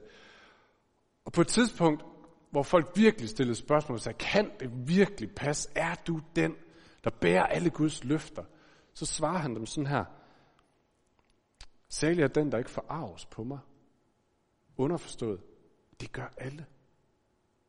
Og 1.24 1.32
på 1.32 1.40
et 1.40 1.48
tidspunkt, 1.48 2.04
hvor 2.50 2.62
folk 2.62 2.92
virkelig 2.96 3.28
stillede 3.28 3.56
spørgsmål 3.56 3.96
og 3.96 4.00
sagde, 4.00 4.18
kan 4.18 4.50
det 4.60 4.70
virkelig 4.88 5.30
passe? 5.34 5.68
Er 5.74 5.94
du 6.06 6.20
den, 6.36 6.54
der 7.04 7.10
bærer 7.10 7.46
alle 7.46 7.70
Guds 7.70 8.04
løfter? 8.04 8.44
Så 8.94 9.06
svarer 9.06 9.38
han 9.38 9.56
dem 9.56 9.66
sådan 9.66 9.86
her. 9.86 10.04
Særlig 11.88 12.22
er 12.22 12.28
den, 12.28 12.52
der 12.52 12.58
ikke 12.58 12.70
forarves 12.70 13.26
på 13.26 13.44
mig. 13.44 13.58
Underforstået. 14.76 15.40
Det 16.00 16.12
gør 16.12 16.32
alle. 16.36 16.66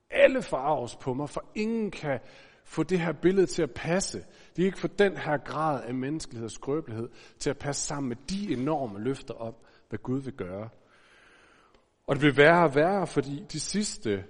Alle 0.10 0.42
forarves 0.42 0.96
på 0.96 1.14
mig, 1.14 1.30
for 1.30 1.46
ingen 1.56 1.92
kan 1.92 2.20
få 2.64 2.84
det 2.84 3.00
her 3.00 3.12
billede 3.12 3.46
til 3.46 3.64
at 3.64 3.72
passe. 3.72 4.20
De 4.20 4.26
kan 4.56 4.66
ikke 4.66 4.80
få 4.80 4.88
den 4.88 5.18
her 5.18 5.38
grad 5.38 5.84
af 5.84 5.94
menneskelighed 5.94 6.46
og 6.46 6.52
skrøbelighed 6.52 7.10
til 7.40 7.50
at 7.50 7.58
passe 7.58 7.82
sammen 7.82 8.10
med 8.10 8.18
de 8.30 8.54
enorme 8.54 9.00
løfter 9.00 9.34
om, 9.34 9.56
hvad 9.90 10.00
Gud 10.00 10.22
vil 10.22 10.34
gøre. 10.34 10.70
Og 12.08 12.16
det 12.16 12.24
vil 12.24 12.38
værre 12.38 12.64
og 12.64 12.76
værre, 12.76 13.08
fordi 13.08 13.46
de 13.52 13.60
sidste 13.60 14.26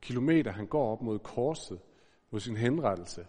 kilometer, 0.00 0.52
han 0.52 0.66
går 0.66 0.92
op 0.92 1.02
mod 1.02 1.18
korset, 1.18 1.80
mod 2.30 2.40
sin 2.40 2.56
henrettelse, 2.56 3.26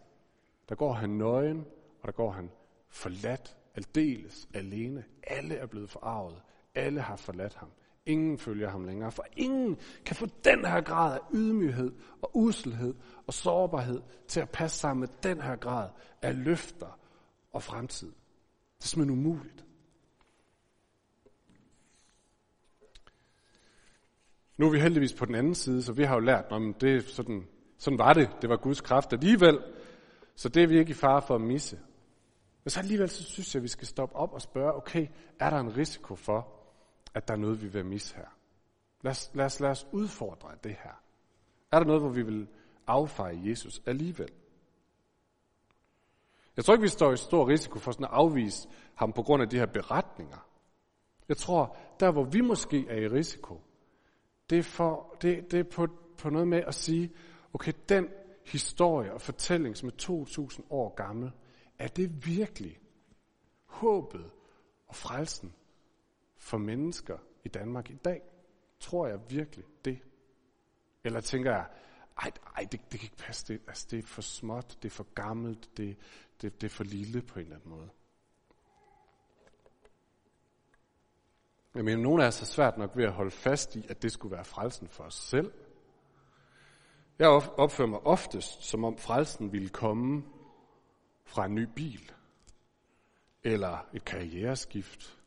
der 0.69 0.75
går 0.75 0.93
han 0.93 1.09
nøgen, 1.09 1.65
og 2.01 2.07
der 2.07 2.11
går 2.11 2.31
han 2.31 2.49
forladt, 2.89 3.57
aldeles 3.75 4.47
alene. 4.53 5.03
Alle 5.23 5.55
er 5.55 5.65
blevet 5.65 5.89
forarvet. 5.89 6.41
Alle 6.75 7.01
har 7.01 7.15
forladt 7.15 7.53
ham. 7.53 7.69
Ingen 8.05 8.37
følger 8.37 8.69
ham 8.69 8.85
længere, 8.85 9.11
for 9.11 9.25
ingen 9.37 9.77
kan 10.05 10.15
få 10.15 10.25
den 10.43 10.65
her 10.65 10.81
grad 10.81 11.13
af 11.13 11.19
ydmyghed 11.33 11.91
og 12.21 12.31
uselhed 12.33 12.95
og 13.27 13.33
sårbarhed 13.33 14.01
til 14.27 14.39
at 14.39 14.49
passe 14.49 14.79
sammen 14.79 14.99
med 14.99 15.07
den 15.23 15.41
her 15.41 15.55
grad 15.55 15.89
af 16.21 16.43
løfter 16.43 16.99
og 17.53 17.63
fremtid. 17.63 18.07
Det 18.77 18.83
er 18.83 18.87
simpelthen 18.87 19.19
umuligt. 19.19 19.65
Nu 24.57 24.65
er 24.65 24.71
vi 24.71 24.79
heldigvis 24.79 25.13
på 25.13 25.25
den 25.25 25.35
anden 25.35 25.55
side, 25.55 25.83
så 25.83 25.93
vi 25.93 26.03
har 26.03 26.13
jo 26.13 26.19
lært, 26.19 26.45
om 26.49 26.73
det 26.73 27.03
sådan, 27.03 27.47
sådan 27.77 27.99
var 27.99 28.13
det. 28.13 28.29
Det 28.41 28.49
var 28.49 28.57
Guds 28.57 28.81
kraft 28.81 29.13
alligevel. 29.13 29.59
Så 30.35 30.49
det 30.49 30.63
er 30.63 30.67
vi 30.67 30.79
ikke 30.79 30.91
i 30.91 30.93
fare 30.93 31.21
for 31.21 31.35
at 31.35 31.41
misse. 31.41 31.79
Men 32.63 32.69
så 32.69 32.79
alligevel 32.79 33.09
så 33.09 33.23
synes 33.23 33.55
jeg, 33.55 33.59
at 33.59 33.63
vi 33.63 33.67
skal 33.67 33.87
stoppe 33.87 34.15
op 34.15 34.33
og 34.33 34.41
spørge, 34.41 34.73
okay, 34.73 35.07
er 35.39 35.49
der 35.49 35.57
en 35.57 35.77
risiko 35.77 36.15
for, 36.15 36.47
at 37.13 37.27
der 37.27 37.33
er 37.33 37.37
noget, 37.37 37.61
vi 37.61 37.67
vil 37.67 37.85
misse 37.85 38.15
her? 38.15 38.27
Lad 39.01 39.11
os, 39.11 39.31
lad 39.33 39.45
os, 39.45 39.59
lad 39.59 39.69
os 39.69 39.87
udfordre 39.91 40.49
det 40.63 40.75
her. 40.83 41.01
Er 41.71 41.79
der 41.79 41.85
noget, 41.85 42.01
hvor 42.01 42.09
vi 42.09 42.21
vil 42.21 42.47
affeje 42.87 43.41
Jesus 43.43 43.81
alligevel? 43.85 44.29
Jeg 46.57 46.65
tror 46.65 46.73
ikke, 46.73 46.81
vi 46.81 46.87
står 46.87 47.11
i 47.11 47.17
stor 47.17 47.47
risiko 47.47 47.79
for 47.79 47.91
sådan 47.91 48.05
at 48.05 48.11
afvise 48.13 48.67
ham 48.95 49.13
på 49.13 49.23
grund 49.23 49.43
af 49.43 49.49
de 49.49 49.57
her 49.57 49.65
beretninger. 49.65 50.47
Jeg 51.29 51.37
tror, 51.37 51.77
der 51.99 52.11
hvor 52.11 52.23
vi 52.23 52.41
måske 52.41 52.87
er 52.89 52.95
i 52.95 53.07
risiko, 53.07 53.61
det 54.53 54.65
for, 54.65 55.15
det, 55.21 55.51
det 55.51 55.59
er 55.59 55.63
på, 55.63 55.87
på 56.17 56.29
noget 56.29 56.47
med 56.47 56.63
at 56.67 56.75
sige, 56.75 57.11
okay, 57.53 57.73
den 57.89 58.07
historie 58.45 59.13
og 59.13 59.21
fortælling, 59.21 59.77
som 59.77 59.87
er 59.89 59.93
2000 59.93 60.65
år 60.69 60.95
gammel, 60.95 61.31
er 61.79 61.87
det 61.87 62.27
virkelig 62.27 62.79
håbet 63.65 64.31
og 64.87 64.95
frelsen 64.95 65.53
for 66.37 66.57
mennesker 66.57 67.17
i 67.43 67.49
Danmark 67.49 67.89
i 67.89 67.95
dag? 67.95 68.21
Tror 68.79 69.07
jeg 69.07 69.19
virkelig 69.29 69.65
det? 69.85 69.99
Eller 71.03 71.21
tænker 71.21 71.51
jeg, 71.51 71.67
ej, 72.17 72.31
ej 72.55 72.67
det, 72.71 72.91
det 72.91 72.99
kan 72.99 73.05
ikke 73.05 73.17
passe, 73.17 73.53
det, 73.53 73.61
altså, 73.67 73.87
det 73.91 73.99
er 73.99 74.07
for 74.07 74.21
småt, 74.21 74.77
det 74.81 74.85
er 74.85 74.93
for 74.93 75.07
gammelt, 75.15 75.77
det, 75.77 75.97
det, 76.41 76.61
det 76.61 76.67
er 76.67 76.71
for 76.71 76.83
lille 76.83 77.21
på 77.21 77.39
en 77.39 77.45
eller 77.45 77.55
anden 77.55 77.69
måde. 77.69 77.89
Jeg 81.75 81.85
mener, 81.85 82.01
nogle 82.01 82.23
af 82.23 82.27
os 82.27 82.41
er 82.41 82.45
svært 82.45 82.77
nok 82.77 82.91
ved 82.95 83.03
at 83.03 83.11
holde 83.11 83.31
fast 83.31 83.75
i, 83.75 83.85
at 83.89 84.01
det 84.01 84.11
skulle 84.11 84.35
være 84.35 84.45
frelsen 84.45 84.87
for 84.87 85.03
os 85.03 85.15
selv. 85.15 85.51
Jeg 87.19 87.27
opfører 87.29 87.87
mig 87.87 87.99
oftest, 87.99 88.63
som 88.63 88.83
om 88.83 88.97
frelsen 88.97 89.51
ville 89.51 89.69
komme 89.69 90.23
fra 91.25 91.45
en 91.45 91.55
ny 91.55 91.67
bil, 91.75 92.11
eller 93.43 93.85
et 93.93 94.05
karriereskift, 94.05 95.19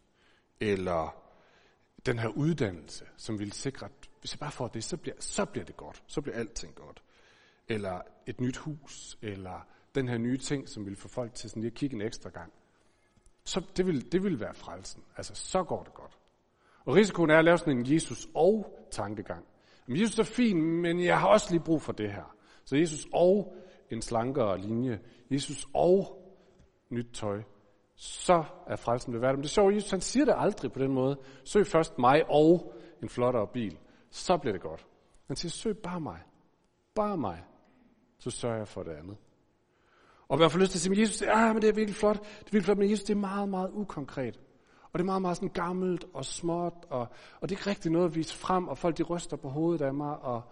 eller 0.61 1.23
den 2.07 2.19
her 2.19 2.29
uddannelse, 2.29 3.07
som 3.17 3.39
ville 3.39 3.53
sikre, 3.53 3.87
at 3.87 3.93
hvis 4.21 4.33
jeg 4.33 4.39
bare 4.39 4.51
får 4.51 4.69
det, 4.69 4.85
så 4.85 4.97
bliver, 4.97 5.17
så 5.19 5.45
bliver 5.45 5.65
det 5.65 5.77
godt. 5.77 6.03
Så 6.07 6.21
bliver 6.21 6.37
alting 6.37 6.75
godt. 6.75 7.03
Eller 7.69 8.01
et 8.27 8.41
nyt 8.41 8.57
hus, 8.57 9.19
eller 9.23 9.67
den 9.95 10.09
her 10.09 10.19
nye 10.19 10.39
ting, 10.39 10.69
som 10.69 10.87
vil 10.87 10.97
få 10.97 11.09
folk 11.09 11.35
til 11.35 11.51
sådan 11.51 11.63
lige 11.63 11.71
at 11.71 11.77
kigge 11.77 11.97
en 11.97 12.03
ekstra 12.03 12.31
gang. 12.31 12.53
Så 13.45 13.63
det 13.77 13.87
vil, 13.87 14.13
det 14.13 14.23
vil 14.23 14.41
være 14.41 14.55
frelsen. 14.55 15.05
Altså, 15.17 15.35
så 15.35 15.65
går 15.65 15.83
det 15.83 15.95
godt. 15.95 16.19
Og 16.87 16.95
risikoen 16.95 17.31
er 17.31 17.39
at 17.39 17.45
lave 17.45 17.59
sådan 17.59 17.79
en 17.79 17.93
Jesus 17.95 18.29
og 18.35 18.79
tankegang. 18.91 19.45
Men 19.87 20.01
Jesus 20.01 20.19
er 20.19 20.23
fin, 20.23 20.63
men 20.63 21.05
jeg 21.05 21.21
har 21.21 21.29
også 21.29 21.51
lige 21.51 21.65
brug 21.65 21.83
for 21.83 21.93
det 21.93 22.13
her. 22.13 22.37
Så 22.65 22.77
Jesus 22.77 23.07
og 23.13 23.57
en 23.91 24.03
slankere 24.03 24.61
linje. 24.61 25.01
Jesus 25.31 25.67
og 25.75 26.23
nyt 26.91 27.07
tøj. 27.15 27.43
Så 27.97 28.45
er 28.67 28.77
frelsen 28.77 29.13
ved 29.13 29.21
verden. 29.21 29.37
Men 29.37 29.43
det 29.43 29.49
er 29.49 29.53
sjovt, 29.53 29.75
Jesus 29.75 29.91
han 29.91 30.01
siger 30.01 30.25
det 30.25 30.35
aldrig 30.37 30.73
på 30.73 30.79
den 30.79 30.93
måde. 30.93 31.19
Søg 31.45 31.67
først 31.67 31.99
mig 31.99 32.31
og 32.31 32.73
en 33.03 33.09
flottere 33.09 33.47
bil. 33.47 33.79
Så 34.11 34.37
bliver 34.37 34.53
det 34.53 34.63
godt. 34.63 34.87
Han 35.27 35.37
siger, 35.37 35.51
søg 35.51 35.79
bare 35.79 36.01
mig. 36.01 36.21
Bare 36.95 37.17
mig. 37.17 37.45
Så 38.19 38.31
sørger 38.31 38.57
jeg 38.57 38.69
for 38.69 38.83
det 38.83 38.93
andet. 38.93 39.17
Og 40.29 40.39
man 40.39 40.51
får 40.51 40.59
lyst 40.59 40.71
til 40.71 40.79
at 40.79 40.81
sige, 40.81 40.91
men 40.91 41.01
Jesus, 41.01 41.23
ah, 41.23 41.55
men 41.55 41.63
det 41.63 41.69
er 41.69 41.75
virkelig 41.75 41.97
flot. 41.97 42.19
Det 42.19 42.27
er 42.27 42.45
virkelig 42.45 42.65
flot, 42.65 42.79
men 42.79 42.91
Jesus, 42.91 43.05
det 43.05 43.15
er 43.15 43.21
meget, 43.21 43.49
meget 43.49 43.71
ukonkret. 43.73 44.41
Og 44.97 44.99
det 44.99 45.05
er 45.05 45.07
meget, 45.07 45.23
meget 45.23 45.37
sådan 45.37 45.49
gammelt 45.49 46.05
og 46.15 46.25
småt, 46.25 46.87
og, 46.91 47.09
og 47.41 47.49
det 47.49 47.55
er 47.55 47.59
ikke 47.59 47.71
rigtig 47.71 47.93
noget 47.93 48.07
at 48.07 48.15
vise 48.15 48.35
frem, 48.35 48.69
og 48.69 48.79
folk 48.79 48.99
de 48.99 49.03
ryster 49.03 49.37
på 49.37 49.49
hovedet 49.49 49.85
af 49.85 49.95
mig, 49.95 50.19
og 50.19 50.43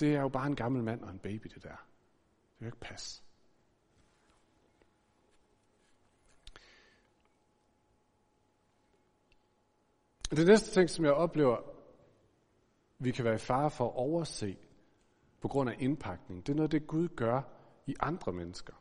det 0.00 0.14
er 0.14 0.20
jo 0.20 0.28
bare 0.28 0.46
en 0.46 0.56
gammel 0.56 0.82
mand 0.82 1.02
og 1.02 1.10
en 1.10 1.18
baby, 1.18 1.48
det 1.54 1.62
der. 1.62 1.68
Det 1.68 2.58
kan 2.58 2.66
ikke 2.66 2.80
passe. 2.80 3.22
Det 10.30 10.46
næste 10.46 10.70
ting, 10.70 10.90
som 10.90 11.04
jeg 11.04 11.12
oplever, 11.12 11.56
vi 12.98 13.10
kan 13.10 13.24
være 13.24 13.34
i 13.34 13.38
fare 13.38 13.70
for 13.70 13.86
at 13.88 13.94
overse 13.94 14.56
på 15.40 15.48
grund 15.48 15.70
af 15.70 15.76
indpakning, 15.78 16.46
det 16.46 16.52
er 16.52 16.56
noget, 16.56 16.72
det 16.72 16.86
Gud 16.86 17.08
gør 17.08 17.42
i 17.86 17.94
andre 18.00 18.32
mennesker. 18.32 18.74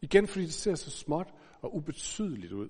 Igen, 0.00 0.28
fordi 0.28 0.44
det 0.44 0.54
ser 0.54 0.74
så 0.74 0.90
småt 0.90 1.34
og 1.62 1.76
ubetydeligt 1.76 2.52
ud. 2.52 2.68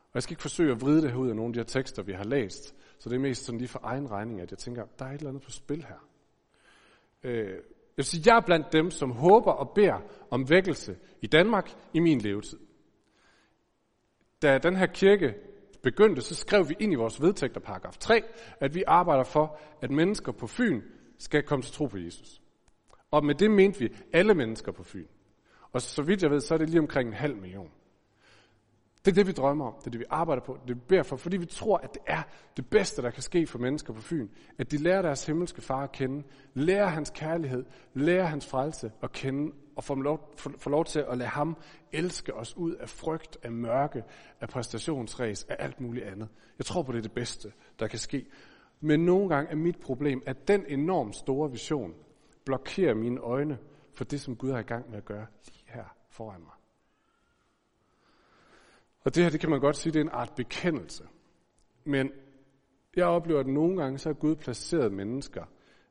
Og 0.00 0.14
jeg 0.14 0.22
skal 0.22 0.32
ikke 0.32 0.42
forsøge 0.42 0.72
at 0.72 0.80
vride 0.80 1.02
det 1.02 1.10
her 1.10 1.18
ud 1.18 1.28
af 1.28 1.36
nogle 1.36 1.48
af 1.48 1.52
de 1.52 1.58
her 1.58 1.64
tekster, 1.64 2.02
vi 2.02 2.12
har 2.12 2.24
læst, 2.24 2.74
så 2.98 3.08
det 3.08 3.16
er 3.16 3.20
mest 3.20 3.44
sådan 3.44 3.58
lige 3.58 3.68
for 3.68 3.80
egen 3.82 4.10
regning, 4.10 4.40
at 4.40 4.50
jeg 4.50 4.58
tænker, 4.58 4.84
der 4.98 5.04
er 5.04 5.10
et 5.10 5.18
eller 5.18 5.28
andet 5.28 5.42
på 5.42 5.50
spil 5.50 5.84
her. 5.84 6.08
Øh, 7.22 7.48
jeg 7.48 7.96
vil 7.96 8.04
sige, 8.04 8.22
jeg 8.26 8.36
er 8.36 8.46
blandt 8.46 8.72
dem, 8.72 8.90
som 8.90 9.10
håber 9.10 9.52
og 9.52 9.74
beder 9.74 10.00
om 10.30 10.50
vækkelse 10.50 10.96
i 11.22 11.26
Danmark 11.26 11.70
i 11.94 12.00
min 12.00 12.18
levetid. 12.18 12.58
Da 14.42 14.58
den 14.58 14.76
her 14.76 14.86
kirke 14.86 15.34
begyndte, 15.82 16.22
så 16.22 16.34
skrev 16.34 16.68
vi 16.68 16.76
ind 16.80 16.92
i 16.92 16.96
vores 16.96 17.22
vedtægter 17.22 17.60
paragraf 17.60 17.96
3, 17.98 18.22
at 18.60 18.74
vi 18.74 18.82
arbejder 18.86 19.24
for, 19.24 19.58
at 19.82 19.90
mennesker 19.90 20.32
på 20.32 20.46
Fyn 20.46 20.82
skal 21.18 21.42
komme 21.42 21.62
til 21.62 21.72
tro 21.72 21.86
på 21.86 21.98
Jesus. 21.98 22.42
Og 23.10 23.24
med 23.24 23.34
det 23.34 23.50
mente 23.50 23.78
vi 23.78 23.88
alle 24.12 24.34
mennesker 24.34 24.72
på 24.72 24.82
Fyn. 24.82 25.06
Og 25.74 25.82
så 25.82 26.02
vidt 26.02 26.22
jeg 26.22 26.30
ved, 26.30 26.40
så 26.40 26.54
er 26.54 26.58
det 26.58 26.70
lige 26.70 26.80
omkring 26.80 27.08
en 27.08 27.14
halv 27.14 27.36
million. 27.36 27.70
Det 29.04 29.10
er 29.10 29.14
det, 29.14 29.26
vi 29.26 29.32
drømmer 29.32 29.66
om. 29.66 29.74
Det 29.78 29.86
er 29.86 29.90
det, 29.90 30.00
vi 30.00 30.04
arbejder 30.10 30.42
på. 30.42 30.58
Det 30.68 30.76
vi 30.76 30.80
beder 30.88 31.02
for, 31.02 31.16
fordi 31.16 31.36
vi 31.36 31.46
tror, 31.46 31.76
at 31.76 31.94
det 31.94 32.02
er 32.06 32.22
det 32.56 32.66
bedste, 32.66 33.02
der 33.02 33.10
kan 33.10 33.22
ske 33.22 33.46
for 33.46 33.58
mennesker 33.58 33.92
på 33.92 34.00
Fyn. 34.00 34.28
At 34.58 34.70
de 34.70 34.76
lærer 34.76 35.02
deres 35.02 35.26
himmelske 35.26 35.62
far 35.62 35.82
at 35.82 35.92
kende, 35.92 36.22
lærer 36.54 36.86
hans 36.86 37.10
kærlighed, 37.10 37.64
lærer 37.94 38.24
hans 38.24 38.46
frelse 38.46 38.92
at 39.02 39.12
kende, 39.12 39.52
og 39.76 39.84
får 39.84 39.94
lov, 39.94 40.32
får, 40.36 40.52
får 40.58 40.70
lov 40.70 40.84
til 40.84 41.04
at 41.10 41.18
lade 41.18 41.30
ham 41.30 41.56
elske 41.92 42.34
os 42.34 42.56
ud 42.56 42.72
af 42.74 42.88
frygt, 42.88 43.38
af 43.42 43.52
mørke, 43.52 44.02
af 44.40 44.48
præstationsræs, 44.48 45.44
af 45.44 45.56
alt 45.58 45.80
muligt 45.80 46.04
andet. 46.04 46.28
Jeg 46.58 46.66
tror 46.66 46.82
på, 46.82 46.92
det 46.92 46.98
er 46.98 47.02
det 47.02 47.12
bedste, 47.12 47.52
der 47.78 47.86
kan 47.86 47.98
ske. 47.98 48.26
Men 48.80 49.00
nogle 49.00 49.28
gange 49.28 49.50
er 49.50 49.56
mit 49.56 49.80
problem, 49.80 50.22
at 50.26 50.48
den 50.48 50.64
enormt 50.68 51.16
store 51.16 51.50
vision 51.50 51.94
blokerer 52.44 52.94
mine 52.94 53.20
øjne 53.20 53.58
for 53.94 54.04
det, 54.04 54.20
som 54.20 54.36
Gud 54.36 54.50
har 54.50 54.58
i 54.58 54.62
gang 54.62 54.90
med 54.90 54.98
at 54.98 55.04
gøre 55.04 55.26
foran 56.14 56.40
mig. 56.40 56.52
Og 59.00 59.14
det 59.14 59.22
her, 59.22 59.30
det 59.30 59.40
kan 59.40 59.50
man 59.50 59.60
godt 59.60 59.76
sige, 59.76 59.92
det 59.92 59.98
er 59.98 60.04
en 60.04 60.10
art 60.12 60.32
bekendelse. 60.36 61.04
Men 61.84 62.12
jeg 62.96 63.06
oplever, 63.06 63.40
at 63.40 63.46
nogle 63.46 63.82
gange 63.82 63.98
så 63.98 64.08
har 64.08 64.14
Gud 64.14 64.36
placeret 64.36 64.92
mennesker 64.92 65.44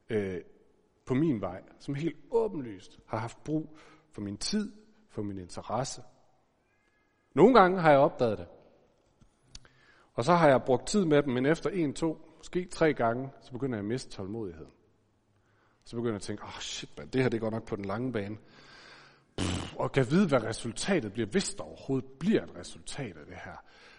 øh, 0.10 0.42
på 1.06 1.13
min 1.13 1.42
vej, 1.42 1.63
som 1.80 1.96
helt 1.96 2.18
åbenlyst 2.32 3.00
har 3.08 3.18
haft 3.18 3.44
brug 3.44 3.77
for 4.12 4.22
min 4.22 4.38
tid, 4.38 4.72
for 5.10 5.22
min 5.22 5.39
interesse. 5.39 6.03
Nogle 7.34 7.60
gange 7.60 7.80
har 7.80 7.89
jeg 7.89 8.00
opdaget 8.00 8.38
det. 8.38 8.48
Og 10.13 10.24
så 10.24 10.34
har 10.34 10.48
jeg 10.48 10.63
brugt 10.63 10.88
tid 10.88 11.06
med 11.06 11.24
dem, 11.24 11.34
men 11.34 11.46
efter 11.46 11.70
en, 11.70 11.94
to, 11.94 12.36
måske 12.38 12.65
tre 12.65 12.94
gange, 12.94 13.30
så 13.42 13.51
begynder 13.51 13.77
jeg 13.77 13.84
at 13.84 13.88
miste 13.88 14.10
tålmodigheden. 14.10 14.72
Så 15.84 15.96
begynder 15.96 16.12
jeg 16.12 16.15
at 16.15 16.22
tænke, 16.22 16.44
åh 16.44 16.50
oh 16.50 16.60
shit, 16.60 16.98
man, 16.98 17.08
det 17.08 17.22
her 17.22 17.30
det 17.30 17.42
går 17.42 17.50
nok 17.50 17.65
på 17.65 17.75
den 17.75 17.86
lange 17.86 18.12
bane. 18.12 18.38
Pff, 19.38 19.75
og 19.75 19.92
kan 19.92 20.12
vide, 20.12 20.28
hvad 20.28 20.44
resultatet 20.44 21.13
bliver, 21.13 21.28
hvis 21.28 21.54
der 21.54 21.63
overhovedet 21.63 22.10
bliver 22.20 22.44
et 22.44 22.56
resultat 22.56 23.18
af 23.18 23.25
det 23.25 23.36
her. 23.36 23.56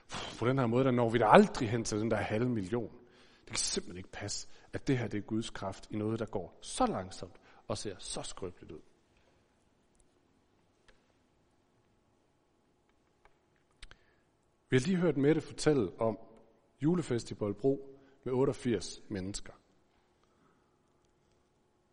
Pff, 0.08 0.38
på 0.38 0.48
den 0.48 0.58
her 0.58 0.66
måde, 0.66 0.84
der 0.84 0.90
når 0.90 1.10
vi 1.10 1.18
da 1.18 1.26
aldrig 1.26 1.70
hen 1.70 1.84
til 1.84 2.00
den 2.00 2.10
der 2.10 2.16
halve 2.16 2.48
million. 2.48 2.92
Det 3.40 3.46
kan 3.46 3.56
simpelthen 3.56 3.96
ikke 3.96 4.12
passe, 4.12 4.48
at 4.72 4.86
det 4.86 4.98
her 4.98 5.08
det 5.08 5.18
er 5.18 5.22
Guds 5.22 5.50
kraft 5.50 5.86
i 5.90 5.96
noget, 5.96 6.18
der 6.18 6.26
går 6.26 6.58
så 6.62 6.86
langsomt 6.86 7.36
og 7.68 7.78
ser 7.78 7.96
så 7.98 8.22
skrøbeligt 8.22 8.72
ud. 8.72 8.80
Vi 14.70 14.76
har 14.76 14.86
lige 14.86 14.96
hørt 14.96 15.16
Mette 15.16 15.40
fortælle 15.40 16.00
om 16.00 16.18
julefest 16.82 17.30
i 17.30 17.34
Bolbro 17.34 18.00
med 18.24 18.32
88 18.32 19.02
mennesker. 19.08 19.52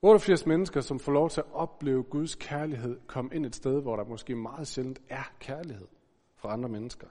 88 0.02 0.46
mennesker, 0.46 0.82
som 0.82 1.00
får 1.00 1.12
lov 1.12 1.30
til 1.30 1.42
at 1.42 1.54
opleve 1.54 2.04
Guds 2.04 2.36
kærlighed, 2.36 3.00
kom 3.08 3.32
ind 3.34 3.46
et 3.46 3.56
sted, 3.56 3.82
hvor 3.82 3.96
der 3.96 4.04
måske 4.04 4.36
meget 4.36 4.68
sjældent 4.68 5.02
er 5.10 5.34
kærlighed 5.40 5.88
fra 6.36 6.54
andre 6.54 6.70
mennesker. 6.70 7.08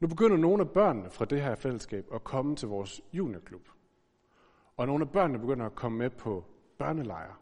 Nu 0.00 0.08
begynder 0.08 0.36
nogle 0.36 0.62
af 0.62 0.70
børnene 0.70 1.10
fra 1.10 1.24
det 1.24 1.42
her 1.42 1.54
fællesskab 1.54 2.06
at 2.14 2.24
komme 2.24 2.56
til 2.56 2.68
vores 2.68 3.00
juniorklub. 3.12 3.68
Og 4.76 4.86
nogle 4.86 5.04
af 5.04 5.10
børnene 5.10 5.38
begynder 5.38 5.66
at 5.66 5.74
komme 5.74 5.98
med 5.98 6.10
på 6.10 6.44
børnelejre. 6.78 7.34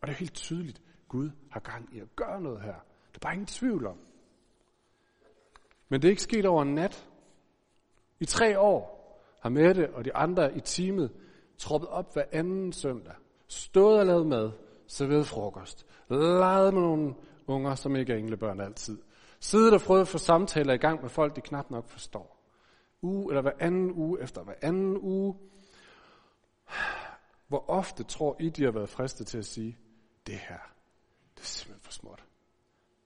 Og 0.00 0.08
det 0.08 0.14
er 0.14 0.18
helt 0.18 0.34
tydeligt, 0.34 0.78
at 0.78 1.08
Gud 1.08 1.30
har 1.50 1.60
gang 1.60 1.88
i 1.96 2.00
at 2.00 2.16
gøre 2.16 2.40
noget 2.40 2.62
her. 2.62 2.74
Det 3.08 3.16
er 3.16 3.20
bare 3.20 3.32
ingen 3.34 3.46
tvivl 3.46 3.86
om. 3.86 3.98
Men 5.88 6.02
det 6.02 6.08
er 6.08 6.10
ikke 6.10 6.22
sket 6.22 6.46
over 6.46 6.62
en 6.62 6.74
nat. 6.74 7.08
I 8.20 8.24
tre 8.24 8.58
år 8.58 9.02
har 9.40 9.50
Mette 9.50 9.94
og 9.94 10.04
de 10.04 10.14
andre 10.14 10.56
i 10.56 10.60
teamet 10.60 11.10
troppet 11.62 11.88
op 11.88 12.12
hver 12.12 12.24
anden 12.32 12.72
søndag. 12.72 13.14
Stået 13.48 14.00
og 14.00 14.06
lavet 14.06 14.26
mad, 14.26 14.50
serveret 14.86 15.26
frokost. 15.26 15.86
Leget 16.08 16.74
med 16.74 16.82
nogle 16.82 17.14
unger, 17.46 17.74
som 17.74 17.96
ikke 17.96 18.12
er 18.12 18.16
englebørn 18.16 18.60
altid. 18.60 18.98
Siddet 19.40 19.74
og 19.74 19.80
prøvet 19.80 20.00
at 20.00 20.08
få 20.08 20.18
samtaler 20.18 20.74
i 20.74 20.76
gang 20.76 21.02
med 21.02 21.10
folk, 21.10 21.36
de 21.36 21.40
knap 21.40 21.70
nok 21.70 21.88
forstår. 21.88 22.38
Uge 23.02 23.32
eller 23.32 23.42
hver 23.42 23.52
anden 23.60 23.92
uge 23.92 24.22
efter 24.22 24.42
hver 24.42 24.54
anden 24.62 24.98
uge. 24.98 25.36
Hvor 27.48 27.70
ofte 27.70 28.04
tror 28.04 28.36
I, 28.40 28.48
de 28.48 28.64
har 28.64 28.70
været 28.70 28.88
fristet 28.88 29.26
til 29.26 29.38
at 29.38 29.46
sige, 29.46 29.78
det 30.26 30.34
her, 30.34 30.58
det 31.34 31.42
er 31.42 31.46
simpelthen 31.46 31.84
for 31.84 31.92
småt. 31.92 32.24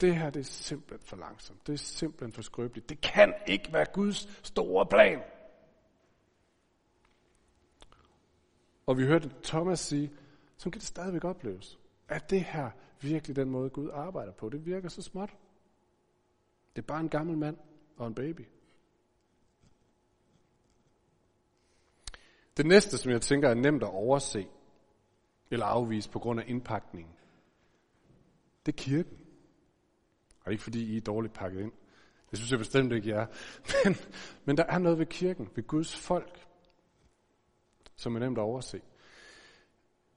Det 0.01 0.17
her, 0.17 0.31
det 0.31 0.41
er 0.41 0.45
simpelthen 0.45 1.09
for 1.09 1.17
langsomt. 1.17 1.67
Det 1.67 1.73
er 1.73 1.79
simpelthen 1.79 2.33
for 2.33 2.43
skrøbeligt. 2.43 2.89
Det 2.89 3.01
kan 3.01 3.35
ikke 3.47 3.73
være 3.73 3.87
Guds 3.95 4.47
store 4.47 4.87
plan. 4.87 5.21
Og 8.87 8.99
vi 8.99 9.07
hørte 9.07 9.31
Thomas 9.45 9.81
sige, 9.81 10.13
så 10.57 10.71
kan 10.71 10.81
det 10.81 10.89
stadigvæk 10.89 11.25
opleves. 11.25 11.79
Er 12.09 12.19
det 12.19 12.41
her 12.41 12.71
virkelig 13.01 13.37
den 13.37 13.51
måde, 13.51 13.71
Gud 13.71 13.91
arbejder 13.93 14.33
på? 14.33 14.49
Det 14.49 14.67
virker 14.67 14.89
så 14.89 15.03
småt. 15.03 15.37
Det 16.77 16.83
er 16.83 16.87
bare 16.87 17.01
en 17.01 17.09
gammel 17.09 17.39
mand 17.39 17.57
og 17.97 18.07
en 18.07 18.15
baby. 18.15 18.47
Det 22.57 22.67
næste, 22.67 22.99
som 22.99 23.13
jeg 23.13 23.23
tænker 23.23 23.49
er 23.49 23.55
nemt 23.55 23.83
at 23.83 23.91
overse 23.91 24.47
eller 25.51 25.67
afvise 25.67 26.11
på 26.11 26.19
grund 26.19 26.41
af 26.41 26.45
indpakningen, 26.47 27.15
det 28.67 28.73
er 28.73 28.77
kirken. 28.77 29.19
Og 30.45 30.53
ikke 30.53 30.65
fordi 30.65 30.95
I 30.95 30.97
er 30.97 31.01
dårligt 31.01 31.35
pakket 31.35 31.61
ind. 31.61 31.73
Det 32.31 32.39
synes 32.39 32.51
jeg 32.51 32.59
bestemt 32.59 32.93
ikke, 32.93 33.09
jeg 33.09 33.23
er. 33.23 33.27
Men, 33.85 33.97
men 34.45 34.57
der 34.57 34.65
er 34.65 34.79
noget 34.79 34.99
ved 34.99 35.07
kirken, 35.07 35.51
ved 35.55 35.67
Guds 35.67 35.97
folk, 35.97 36.46
som 37.97 38.15
er 38.15 38.21
nemt 38.21 38.39
at 38.39 38.43
overse. 38.43 38.81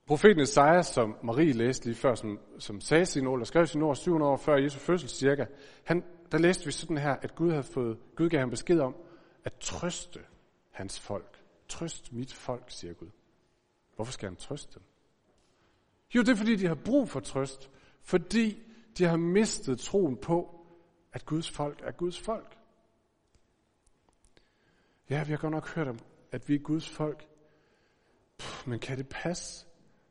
Profeten 0.05 0.41
Esajas, 0.41 0.85
som 0.85 1.15
Marie 1.23 1.53
læste 1.53 1.85
lige 1.85 1.95
før, 1.95 2.15
som, 2.15 2.39
som 2.59 2.81
sagde 2.81 3.05
sin 3.05 3.27
ord, 3.27 3.35
eller 3.35 3.45
skrev 3.45 3.67
sin 3.67 3.81
ord 3.81 3.95
700 3.95 4.31
år 4.31 4.37
før 4.37 4.55
Jesu 4.55 4.79
fødsel 4.79 5.09
cirka, 5.09 5.45
han, 5.83 6.03
der 6.31 6.37
læste 6.37 6.65
vi 6.65 6.71
sådan 6.71 6.97
her, 6.97 7.15
at 7.15 7.35
Gud 7.35 7.49
havde 7.49 7.63
fået, 7.63 7.97
Gud 8.15 8.29
gav 8.29 8.39
ham 8.39 8.49
besked 8.49 8.79
om 8.79 8.95
at 9.43 9.53
trøste 9.59 10.19
hans 10.71 10.99
folk. 10.99 11.43
Trøst 11.67 12.13
mit 12.13 12.33
folk, 12.33 12.63
siger 12.67 12.93
Gud. 12.93 13.09
Hvorfor 13.95 14.11
skal 14.11 14.29
han 14.29 14.35
trøste 14.35 14.73
dem? 14.73 14.83
Jo, 16.15 16.21
det 16.21 16.29
er 16.29 16.35
fordi, 16.35 16.55
de 16.55 16.67
har 16.67 16.75
brug 16.75 17.09
for 17.09 17.19
trøst. 17.19 17.69
Fordi 18.01 18.63
de 18.97 19.03
har 19.03 19.17
mistet 19.17 19.79
troen 19.79 20.17
på, 20.17 20.65
at 21.13 21.25
Guds 21.25 21.49
folk 21.49 21.81
er 21.83 21.91
Guds 21.91 22.19
folk. 22.19 22.57
Ja, 25.09 25.23
vi 25.23 25.31
har 25.31 25.37
godt 25.37 25.51
nok 25.51 25.75
hørt 25.75 25.87
om, 25.87 25.99
at 26.31 26.49
vi 26.49 26.55
er 26.55 26.59
Guds 26.59 26.89
folk. 26.89 27.27
Men 28.65 28.79
kan 28.79 28.97
det 28.97 29.09
passe? 29.09 29.65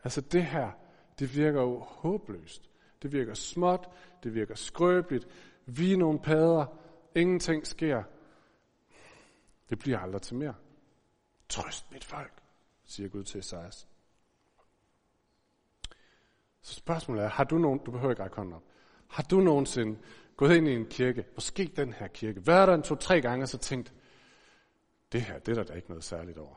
Altså 0.04 0.20
det 0.20 0.44
her, 0.44 0.70
det 1.18 1.36
virker 1.36 1.60
jo 1.60 1.78
håbløst. 1.78 2.70
Det 3.02 3.12
virker 3.12 3.34
småt, 3.34 3.88
det 4.22 4.34
virker 4.34 4.54
skrøbeligt. 4.54 5.28
Vi 5.66 5.92
er 5.92 5.96
nogle 5.96 6.18
padder, 6.18 6.66
ingenting 7.14 7.66
sker. 7.66 8.02
Det 9.70 9.78
bliver 9.78 9.98
aldrig 9.98 10.22
til 10.22 10.36
mere. 10.36 10.54
Trøst 11.48 11.92
mit 11.92 12.04
folk, 12.04 12.32
siger 12.84 13.08
Gud 13.08 13.24
til 13.24 13.38
Esajas. 13.38 13.88
Så 16.62 16.74
spørgsmålet 16.74 17.24
er, 17.24 17.28
har 17.28 17.44
du 17.44 17.58
nogen, 17.58 17.78
du 17.78 17.90
behøver 17.90 18.10
ikke 18.10 18.22
række 18.22 18.36
hånden 18.36 18.54
op, 18.54 18.62
har 19.08 19.22
du 19.22 19.40
nogensinde 19.40 19.98
gået 20.36 20.56
ind 20.56 20.68
i 20.68 20.74
en 20.74 20.86
kirke, 20.86 21.24
måske 21.34 21.72
den 21.76 21.92
her 21.92 22.08
kirke, 22.08 22.46
været 22.46 22.68
der 22.68 22.74
en 22.74 22.82
to-tre 22.82 23.20
gange 23.20 23.44
og 23.44 23.48
så 23.48 23.58
tænkt, 23.58 23.92
det 25.12 25.22
her, 25.22 25.38
det 25.38 25.52
er 25.52 25.54
der 25.54 25.64
da 25.64 25.72
ikke 25.72 25.88
noget 25.88 26.04
særligt 26.04 26.38
over. 26.38 26.54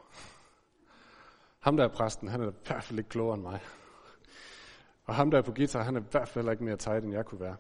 Ham 1.62 1.78
der 1.78 1.84
er 1.84 1.88
præsten, 1.88 2.28
han 2.28 2.42
er 2.42 2.50
i 2.50 2.54
hvert 2.68 2.84
fald 2.84 3.00
ikke 3.00 3.10
klogere 3.10 3.34
end 3.34 3.42
mig. 3.44 3.60
Og 5.06 5.16
ham 5.16 5.32
der 5.32 5.38
er 5.38 5.42
på 5.42 5.52
guitar, 5.52 5.84
han 5.84 5.96
er 5.96 6.02
i 6.02 6.04
hvert 6.12 6.28
fald 6.28 6.50
ikke 6.50 6.64
mere 6.64 6.78
tight, 6.78 7.04
end 7.04 7.14
jeg 7.14 7.26
kunne 7.26 7.42
være. 7.42 7.56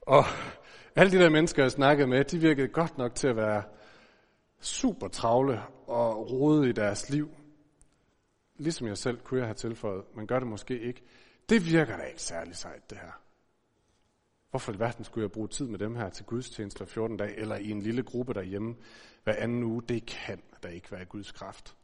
Og 0.00 0.24
alle 0.96 1.12
de 1.12 1.18
der 1.18 1.30
mennesker, 1.30 1.62
jeg 1.62 1.70
snakkede 1.70 2.08
med, 2.08 2.24
de 2.24 2.38
virkede 2.38 2.68
godt 2.68 2.98
nok 2.98 3.14
til 3.14 3.28
at 3.28 3.36
være 3.36 3.62
super 4.60 5.08
travle 5.08 5.62
og 5.86 6.30
rode 6.30 6.68
i 6.68 6.72
deres 6.72 7.10
liv. 7.10 7.30
Ligesom 8.56 8.86
jeg 8.86 8.98
selv 8.98 9.20
kunne 9.20 9.40
jeg 9.40 9.46
have 9.46 9.54
tilføjet, 9.54 10.04
men 10.16 10.26
gør 10.26 10.38
det 10.38 10.48
måske 10.48 10.80
ikke. 10.80 11.02
Det 11.48 11.66
virker 11.66 11.96
da 11.96 12.02
ikke 12.02 12.22
særlig 12.22 12.56
sejt, 12.56 12.90
det 12.90 12.98
her. 12.98 13.20
Hvorfor 14.50 14.72
i 14.72 14.78
verden 14.78 15.04
skulle 15.04 15.22
jeg 15.22 15.32
bruge 15.32 15.48
tid 15.48 15.66
med 15.66 15.78
dem 15.78 15.96
her 15.96 16.08
til 16.08 16.24
gudstjenester 16.24 16.84
14 16.84 17.16
dage, 17.16 17.36
eller 17.36 17.56
i 17.56 17.70
en 17.70 17.82
lille 17.82 18.02
gruppe 18.02 18.34
derhjemme 18.34 18.76
hver 19.24 19.34
anden 19.38 19.62
uge? 19.62 19.82
Det 19.82 20.06
kan 20.06 20.42
da 20.62 20.68
ikke 20.68 20.92
være 20.92 21.04
Guds 21.04 21.32
kraft. 21.32 21.76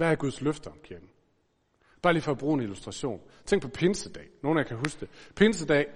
Hvad 0.00 0.10
er 0.10 0.14
Guds 0.14 0.40
løfter 0.40 0.70
om 0.70 0.76
kirken? 0.84 1.08
Bare 2.02 2.12
lige 2.12 2.22
for 2.22 2.32
at 2.32 2.38
bruge 2.38 2.54
en 2.54 2.62
illustration. 2.62 3.20
Tænk 3.46 3.62
på 3.62 3.68
pinsedag. 3.68 4.28
Nogle 4.42 4.60
af 4.60 4.64
jer 4.64 4.68
kan 4.68 4.76
huske 4.76 5.00
det. 5.00 5.08
Pinsedag, 5.36 5.86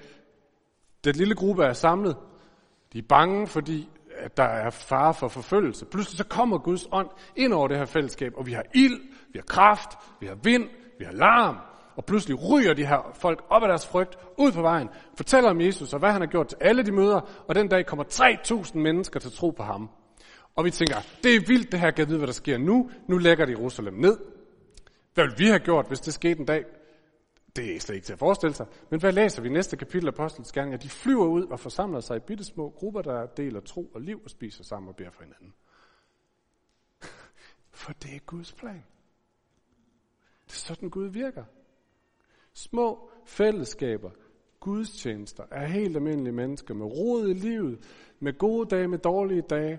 den 1.04 1.14
lille 1.14 1.34
gruppe 1.34 1.64
er 1.64 1.72
samlet. 1.72 2.16
De 2.92 2.98
er 2.98 3.02
bange, 3.08 3.46
fordi 3.46 3.88
at 4.16 4.36
der 4.36 4.44
er 4.44 4.70
fare 4.70 5.14
for 5.14 5.28
forfølgelse. 5.28 5.86
Pludselig 5.86 6.18
så 6.18 6.24
kommer 6.24 6.58
Guds 6.58 6.86
ånd 6.92 7.08
ind 7.36 7.52
over 7.52 7.68
det 7.68 7.76
her 7.76 7.84
fællesskab, 7.84 8.32
og 8.36 8.46
vi 8.46 8.52
har 8.52 8.64
ild, 8.74 9.00
vi 9.32 9.38
har 9.38 9.44
kraft, 9.48 9.98
vi 10.20 10.26
har 10.26 10.34
vind, 10.34 10.68
vi 10.98 11.04
har 11.04 11.12
larm, 11.12 11.56
og 11.96 12.04
pludselig 12.04 12.50
ryger 12.50 12.74
de 12.74 12.86
her 12.86 13.10
folk 13.14 13.44
op 13.50 13.62
af 13.62 13.68
deres 13.68 13.86
frygt, 13.86 14.18
ud 14.38 14.52
på 14.52 14.62
vejen, 14.62 14.88
fortæller 15.16 15.50
om 15.50 15.60
Jesus 15.60 15.92
og 15.92 15.98
hvad 15.98 16.10
han 16.10 16.20
har 16.20 16.28
gjort 16.28 16.48
til 16.48 16.58
alle 16.60 16.82
de 16.82 16.92
møder, 16.92 17.44
og 17.48 17.54
den 17.54 17.68
dag 17.68 17.86
kommer 17.86 18.04
3.000 18.04 18.78
mennesker 18.78 19.20
til 19.20 19.32
tro 19.32 19.50
på 19.50 19.62
ham. 19.62 19.90
Og 20.54 20.64
vi 20.64 20.70
tænker, 20.70 20.96
det 21.22 21.34
er 21.36 21.40
vildt 21.46 21.72
det 21.72 21.80
her, 21.80 21.90
kan 21.90 22.08
vide, 22.08 22.18
hvad 22.18 22.26
der 22.26 22.32
sker 22.32 22.58
nu. 22.58 22.90
Nu 23.08 23.18
lægger 23.18 23.46
de 23.46 23.52
Jerusalem 23.52 23.94
ned. 23.94 24.18
Hvad 25.14 25.24
ville 25.24 25.38
vi 25.38 25.46
have 25.46 25.58
gjort, 25.58 25.88
hvis 25.88 26.00
det 26.00 26.14
skete 26.14 26.40
en 26.40 26.46
dag? 26.46 26.64
Det 27.56 27.76
er 27.76 27.80
slet 27.80 27.94
ikke 27.94 28.04
til 28.04 28.12
at 28.12 28.18
forestille 28.18 28.54
sig. 28.54 28.66
Men 28.90 29.00
hvad 29.00 29.12
læser 29.12 29.42
vi 29.42 29.48
i 29.48 29.52
næste 29.52 29.76
kapitel 29.76 30.08
af 30.08 30.12
Apostlenes 30.12 30.52
Gerninger? 30.52 30.78
De 30.78 30.88
flyver 30.88 31.26
ud 31.26 31.46
og 31.46 31.60
forsamler 31.60 32.00
sig 32.00 32.16
i 32.16 32.20
bitte 32.20 32.44
små 32.44 32.70
grupper, 32.70 33.02
der 33.02 33.26
deler 33.26 33.60
tro 33.60 33.90
og 33.94 34.00
liv 34.00 34.20
og 34.24 34.30
spiser 34.30 34.64
sammen 34.64 34.88
og 34.88 34.96
beder 34.96 35.10
for 35.10 35.22
hinanden. 35.22 35.54
For 37.80 37.92
det 37.92 38.14
er 38.14 38.20
Guds 38.26 38.52
plan. 38.52 38.84
Det 40.46 40.52
er 40.52 40.74
sådan 40.74 40.90
Gud 40.90 41.06
virker. 41.06 41.44
Små 42.54 43.10
fællesskaber, 43.26 44.10
gudstjenester 44.60 45.44
er 45.50 45.66
helt 45.66 45.96
almindelige 45.96 46.34
mennesker 46.34 46.74
med 46.74 46.86
rod 46.86 47.28
i 47.28 47.32
livet, 47.32 47.78
med 48.20 48.38
gode 48.38 48.68
dage, 48.76 48.88
med 48.88 48.98
dårlige 48.98 49.42
dage, 49.42 49.78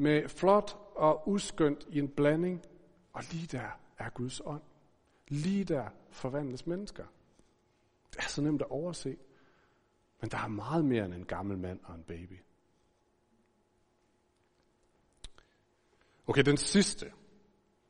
med 0.00 0.28
flot 0.28 0.78
og 0.94 1.28
uskyndt 1.28 1.86
i 1.88 1.98
en 1.98 2.08
blanding. 2.08 2.62
Og 3.12 3.22
lige 3.30 3.46
der 3.46 3.68
er 3.98 4.10
Guds 4.10 4.40
ånd. 4.44 4.62
Lige 5.28 5.64
der 5.64 5.88
forvandles 6.10 6.66
mennesker. 6.66 7.04
Det 8.10 8.18
er 8.18 8.28
så 8.28 8.42
nemt 8.42 8.62
at 8.62 8.70
overse. 8.70 9.16
Men 10.20 10.30
der 10.30 10.38
er 10.38 10.48
meget 10.48 10.84
mere 10.84 11.04
end 11.04 11.14
en 11.14 11.24
gammel 11.24 11.58
mand 11.58 11.80
og 11.84 11.94
en 11.94 12.02
baby. 12.02 12.40
Okay, 16.26 16.42
den 16.42 16.56
sidste 16.56 17.12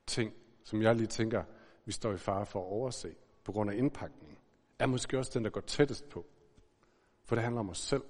ting, 0.07 0.33
som 0.65 0.83
jeg 0.83 0.97
lige 0.97 1.07
tænker, 1.07 1.45
vi 1.85 1.93
står 1.93 2.13
i 2.13 2.19
fare 2.19 2.47
for 2.47 2.61
at 2.61 2.67
overse, 2.67 3.15
på 3.45 3.53
grund 3.53 3.71
af 3.71 3.75
indpakningen, 3.75 4.39
er 4.79 4.87
måske 4.87 5.19
også 5.19 5.31
den, 5.35 5.45
der 5.45 5.51
går 5.51 5.61
tættest 5.61 6.09
på. 6.09 6.27
For 7.25 7.37
det 7.37 7.43
handler 7.43 7.61
om 7.61 7.71
os 7.71 7.79
selv. 7.79 8.03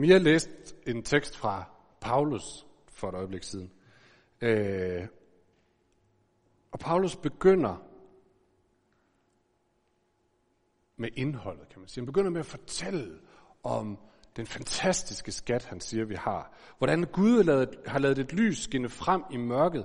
Mia 0.00 0.18
læste 0.18 0.74
en 0.86 1.02
tekst 1.02 1.36
fra 1.36 1.64
Paulus 2.00 2.66
for 2.88 3.08
et 3.08 3.14
øjeblik 3.14 3.42
siden. 3.42 3.70
Øh, 4.40 5.06
og 6.72 6.78
Paulus 6.78 7.16
begynder 7.16 7.76
med 10.96 11.08
indholdet, 11.16 11.68
kan 11.68 11.80
man 11.80 11.88
sige. 11.88 12.02
Han 12.02 12.06
begynder 12.06 12.30
med 12.30 12.40
at 12.40 12.46
fortælle 12.46 13.18
om 13.62 13.98
den 14.36 14.46
fantastiske 14.46 15.32
skat, 15.32 15.64
han 15.64 15.80
siger, 15.80 16.04
vi 16.04 16.14
har. 16.14 16.52
Hvordan 16.78 17.04
Gud 17.04 17.66
har 17.86 17.98
lavet 17.98 18.18
et 18.18 18.32
lys 18.32 18.58
skinne 18.58 18.88
frem 18.88 19.22
i 19.30 19.36
mørket. 19.36 19.84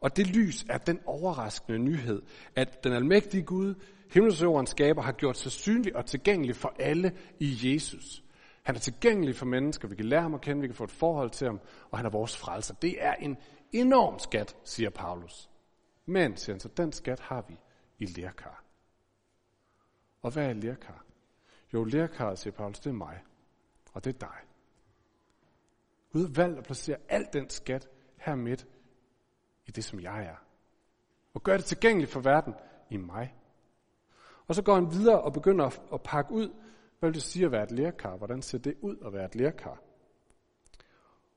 Og 0.00 0.16
det 0.16 0.26
lys 0.26 0.64
er 0.68 0.78
den 0.78 1.00
overraskende 1.06 1.78
nyhed, 1.78 2.22
at 2.56 2.84
den 2.84 2.92
almægtige 2.92 3.42
Gud, 3.42 3.74
himmels 4.10 4.70
skaber, 4.70 5.02
har 5.02 5.12
gjort 5.12 5.36
sig 5.36 5.52
synlig 5.52 5.96
og 5.96 6.06
tilgængelig 6.06 6.56
for 6.56 6.74
alle 6.78 7.12
i 7.40 7.58
Jesus. 7.62 8.23
Han 8.64 8.74
er 8.74 8.80
tilgængelig 8.80 9.36
for 9.36 9.46
mennesker, 9.46 9.88
vi 9.88 9.96
kan 9.96 10.04
lære 10.04 10.22
ham 10.22 10.34
at 10.34 10.40
kende, 10.40 10.60
vi 10.60 10.66
kan 10.66 10.74
få 10.76 10.84
et 10.84 10.90
forhold 10.90 11.30
til 11.30 11.46
ham, 11.46 11.60
og 11.90 11.98
han 11.98 12.06
er 12.06 12.10
vores 12.10 12.36
frelser. 12.36 12.74
Det 12.74 13.04
er 13.04 13.14
en 13.14 13.36
enorm 13.72 14.18
skat, 14.18 14.56
siger 14.64 14.90
Paulus. 14.90 15.50
Men, 16.06 16.36
siger 16.36 16.54
han 16.54 16.60
så, 16.60 16.68
den 16.68 16.92
skat 16.92 17.20
har 17.20 17.44
vi 17.48 17.60
i 17.98 18.06
lærkar. 18.06 18.64
Og 20.22 20.30
hvad 20.30 20.48
er 20.48 20.52
lærkar? 20.52 21.04
Jo, 21.74 21.84
lærkar, 21.84 22.34
siger 22.34 22.54
Paulus, 22.54 22.80
det 22.80 22.90
er 22.90 22.94
mig. 22.94 23.22
Og 23.92 24.04
det 24.04 24.14
er 24.14 24.18
dig. 24.18 24.38
Gud 26.12 26.26
har 26.26 26.32
valgt 26.34 26.58
at 26.58 26.64
placere 26.64 26.96
al 27.08 27.26
den 27.32 27.50
skat 27.50 27.88
her 28.16 28.34
midt 28.34 28.66
i 29.66 29.70
det, 29.70 29.84
som 29.84 30.00
jeg 30.00 30.24
er. 30.24 30.36
Og 31.34 31.42
gør 31.42 31.56
det 31.56 31.64
tilgængeligt 31.64 32.12
for 32.12 32.20
verden 32.20 32.54
i 32.90 32.96
mig. 32.96 33.34
Og 34.46 34.54
så 34.54 34.62
går 34.62 34.74
han 34.74 34.90
videre 34.90 35.20
og 35.20 35.32
begynder 35.32 35.94
at 35.94 36.02
pakke 36.02 36.32
ud, 36.32 36.63
hvad 37.04 37.10
vil 37.10 37.20
det 37.20 37.22
sige 37.22 37.44
at 37.44 37.52
være 37.52 37.62
et 37.62 37.70
lærkar? 37.70 38.16
Hvordan 38.16 38.42
ser 38.42 38.58
det 38.58 38.74
ud 38.80 38.96
at 39.06 39.12
være 39.12 39.24
et 39.24 39.34
lærkar? 39.34 39.82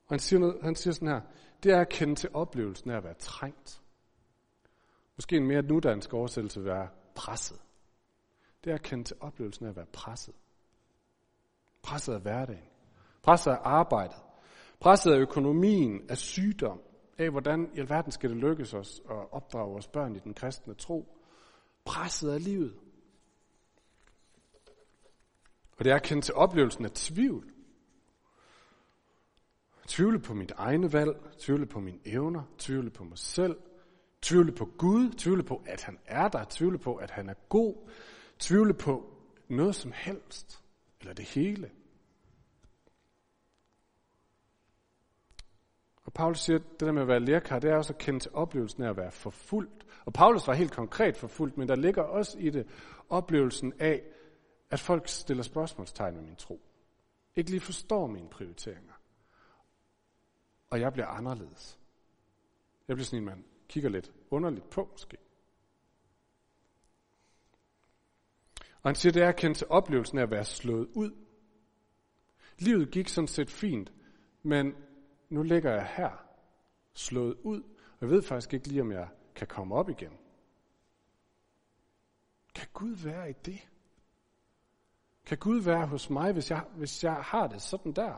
Og 0.05 0.09
han 0.09 0.19
siger, 0.19 0.39
noget, 0.39 0.57
han 0.61 0.75
siger 0.75 0.93
sådan 0.93 1.07
her, 1.07 1.21
det 1.63 1.71
er 1.71 1.81
at 1.81 1.89
kende 1.89 2.15
til 2.15 2.29
oplevelsen 2.33 2.89
af 2.89 2.97
at 2.97 3.03
være 3.03 3.13
trængt. 3.13 3.81
Måske 5.15 5.37
en 5.37 5.47
mere 5.47 5.61
nudansk 5.61 6.13
oversættelse 6.13 6.59
vil 6.59 6.69
være 6.69 6.87
presset. 7.15 7.61
Det 8.63 8.69
er 8.69 8.75
at 8.75 8.81
kende 8.81 9.03
til 9.03 9.15
oplevelsen 9.19 9.65
af 9.65 9.69
at 9.69 9.75
være 9.75 9.85
presset. 9.85 10.33
Presset 11.81 12.13
af 12.13 12.21
hverdagen. 12.21 12.69
Presset 13.23 13.51
af 13.51 13.59
arbejdet. 13.63 14.17
Presset 14.79 15.11
af 15.13 15.17
økonomien, 15.17 16.09
af 16.09 16.17
sygdom, 16.17 16.81
af 17.17 17.29
hvordan 17.29 17.69
i 17.73 17.79
alverden 17.79 18.11
skal 18.11 18.29
det 18.29 18.37
lykkes 18.37 18.73
os 18.73 19.01
at 19.09 19.31
opdrage 19.31 19.71
vores 19.71 19.87
børn 19.87 20.15
i 20.15 20.19
den 20.19 20.33
kristne 20.33 20.73
tro. 20.73 21.17
Presset 21.85 22.31
af 22.31 22.43
livet. 22.43 22.73
Og 25.77 25.85
det 25.85 25.91
er 25.91 25.95
at 25.95 26.03
kende 26.03 26.21
til 26.21 26.33
oplevelsen 26.33 26.85
af 26.85 26.91
tvivl. 26.91 27.51
Tvivle 29.87 30.19
på 30.19 30.33
mit 30.33 30.51
egne 30.51 30.93
valg, 30.93 31.15
tvivle 31.39 31.65
på 31.65 31.79
mine 31.79 31.99
evner, 32.05 32.43
tvivle 32.57 32.89
på 32.89 33.03
mig 33.03 33.17
selv, 33.17 33.57
tvivle 34.21 34.51
på 34.51 34.65
Gud, 34.65 35.11
tvivle 35.11 35.43
på, 35.43 35.63
at 35.65 35.83
han 35.83 35.99
er 36.05 36.27
der, 36.27 36.45
tvivle 36.49 36.77
på, 36.77 36.95
at 36.95 37.11
han 37.11 37.29
er 37.29 37.33
god, 37.49 37.89
tvivle 38.39 38.73
på 38.73 39.13
noget 39.47 39.75
som 39.75 39.91
helst, 39.95 40.63
eller 40.99 41.13
det 41.13 41.25
hele. 41.25 41.71
Og 46.03 46.13
Paulus 46.13 46.39
siger, 46.39 46.59
at 46.59 46.65
det 46.71 46.79
der 46.79 46.91
med 46.91 47.01
at 47.01 47.07
være 47.07 47.19
lærkar, 47.19 47.59
det 47.59 47.69
er 47.69 47.75
også 47.75 47.93
at 47.93 47.97
kende 47.97 48.19
til 48.19 48.31
oplevelsen 48.33 48.83
af 48.83 48.89
at 48.89 48.97
være 48.97 49.11
forfulgt. 49.11 49.85
Og 50.05 50.13
Paulus 50.13 50.47
var 50.47 50.53
helt 50.53 50.71
konkret 50.71 51.17
forfulgt, 51.17 51.57
men 51.57 51.67
der 51.67 51.75
ligger 51.75 52.01
også 52.01 52.37
i 52.39 52.49
det 52.49 52.67
oplevelsen 53.09 53.73
af, 53.79 54.03
at 54.69 54.79
folk 54.79 55.07
stiller 55.07 55.43
spørgsmålstegn 55.43 56.15
ved 56.15 56.21
min 56.21 56.35
tro. 56.35 56.61
Ikke 57.35 57.49
lige 57.49 57.61
forstår 57.61 58.07
mine 58.07 58.29
prioriteringer. 58.29 58.93
Og 60.69 60.79
jeg 60.79 60.93
bliver 60.93 61.07
anderledes. 61.07 61.79
Jeg 62.87 62.95
bliver 62.95 63.05
sådan 63.05 63.19
en, 63.19 63.25
man 63.25 63.45
kigger 63.69 63.89
lidt 63.89 64.11
underligt 64.31 64.69
på 64.69 64.89
måske. 64.91 65.17
Og 68.81 68.89
han 68.89 68.95
siger, 68.95 69.13
det 69.13 69.23
er 69.23 69.29
at 69.29 69.35
kende 69.35 69.57
til 69.57 69.67
oplevelsen 69.69 70.17
af 70.17 70.23
at 70.23 70.31
være 70.31 70.45
slået 70.45 70.87
ud. 70.95 71.11
Livet 72.59 72.91
gik 72.91 73.07
sådan 73.07 73.27
set 73.27 73.51
fint, 73.51 73.93
men 74.43 74.75
nu 75.29 75.43
ligger 75.43 75.71
jeg 75.71 75.87
her, 75.95 76.27
slået 76.93 77.35
ud, 77.43 77.61
og 77.61 77.97
jeg 78.01 78.09
ved 78.09 78.21
faktisk 78.21 78.53
ikke 78.53 78.67
lige, 78.67 78.81
om 78.81 78.91
jeg 78.91 79.09
kan 79.35 79.47
komme 79.47 79.75
op 79.75 79.89
igen. 79.89 80.17
Kan 82.55 82.67
Gud 82.73 82.95
være 82.95 83.29
i 83.29 83.33
det? 83.33 83.69
Kan 85.27 85.37
Gud 85.37 85.61
være 85.61 85.87
hos 85.87 86.09
mig, 86.09 86.31
hvis 86.33 86.51
jeg, 86.51 86.63
hvis 86.75 87.03
jeg 87.03 87.13
har 87.13 87.47
det 87.47 87.61
sådan 87.61 87.91
der? 87.91 88.11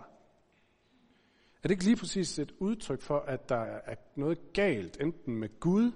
Er 1.64 1.64
det 1.64 1.72
ikke 1.72 1.84
lige 1.84 1.96
præcis 1.96 2.40
et 2.40 2.52
udtryk 2.60 3.02
for, 3.02 3.20
at 3.20 3.50
der 3.50 3.62
er 3.62 3.96
noget 4.16 4.54
galt, 4.54 5.02
enten 5.02 5.36
med 5.36 5.60
Gud 5.60 5.92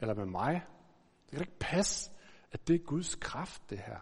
eller 0.00 0.14
med 0.14 0.26
mig? 0.26 0.62
Det 1.24 1.30
kan 1.30 1.40
ikke 1.40 1.58
passe, 1.60 2.10
at 2.52 2.68
det 2.68 2.74
er 2.74 2.78
Guds 2.78 3.14
kraft, 3.14 3.70
det 3.70 3.78
her. 3.78 3.98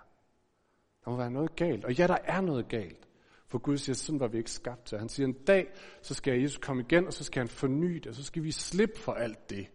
Der 1.04 1.10
må 1.10 1.16
være 1.16 1.30
noget 1.30 1.56
galt. 1.56 1.84
Og 1.84 1.92
ja, 1.92 2.06
der 2.06 2.18
er 2.24 2.40
noget 2.40 2.68
galt. 2.68 3.08
For 3.48 3.58
Gud 3.58 3.76
siger, 3.76 3.96
sådan 3.96 4.20
var 4.20 4.28
vi 4.28 4.38
ikke 4.38 4.50
skabt 4.50 4.84
til. 4.84 4.98
Han 4.98 5.08
siger, 5.08 5.26
en 5.26 5.32
dag, 5.32 5.68
så 6.02 6.14
skal 6.14 6.40
Jesus 6.40 6.58
komme 6.58 6.82
igen, 6.82 7.06
og 7.06 7.12
så 7.12 7.24
skal 7.24 7.40
han 7.40 7.48
forny 7.48 7.94
det, 7.94 8.06
og 8.06 8.14
så 8.14 8.22
skal 8.22 8.42
vi 8.42 8.52
slippe 8.52 8.98
for 8.98 9.12
alt 9.12 9.50
det. 9.50 9.66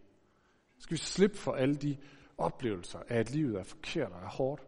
Så 0.76 0.82
skal 0.82 0.94
vi 0.94 0.98
slippe 0.98 1.36
for 1.36 1.52
alle 1.52 1.74
de 1.74 1.96
oplevelser 2.38 2.98
af, 3.08 3.18
at 3.18 3.30
livet 3.30 3.58
er 3.58 3.62
forkert 3.62 4.12
og 4.12 4.22
er 4.22 4.28
hårdt. 4.28 4.62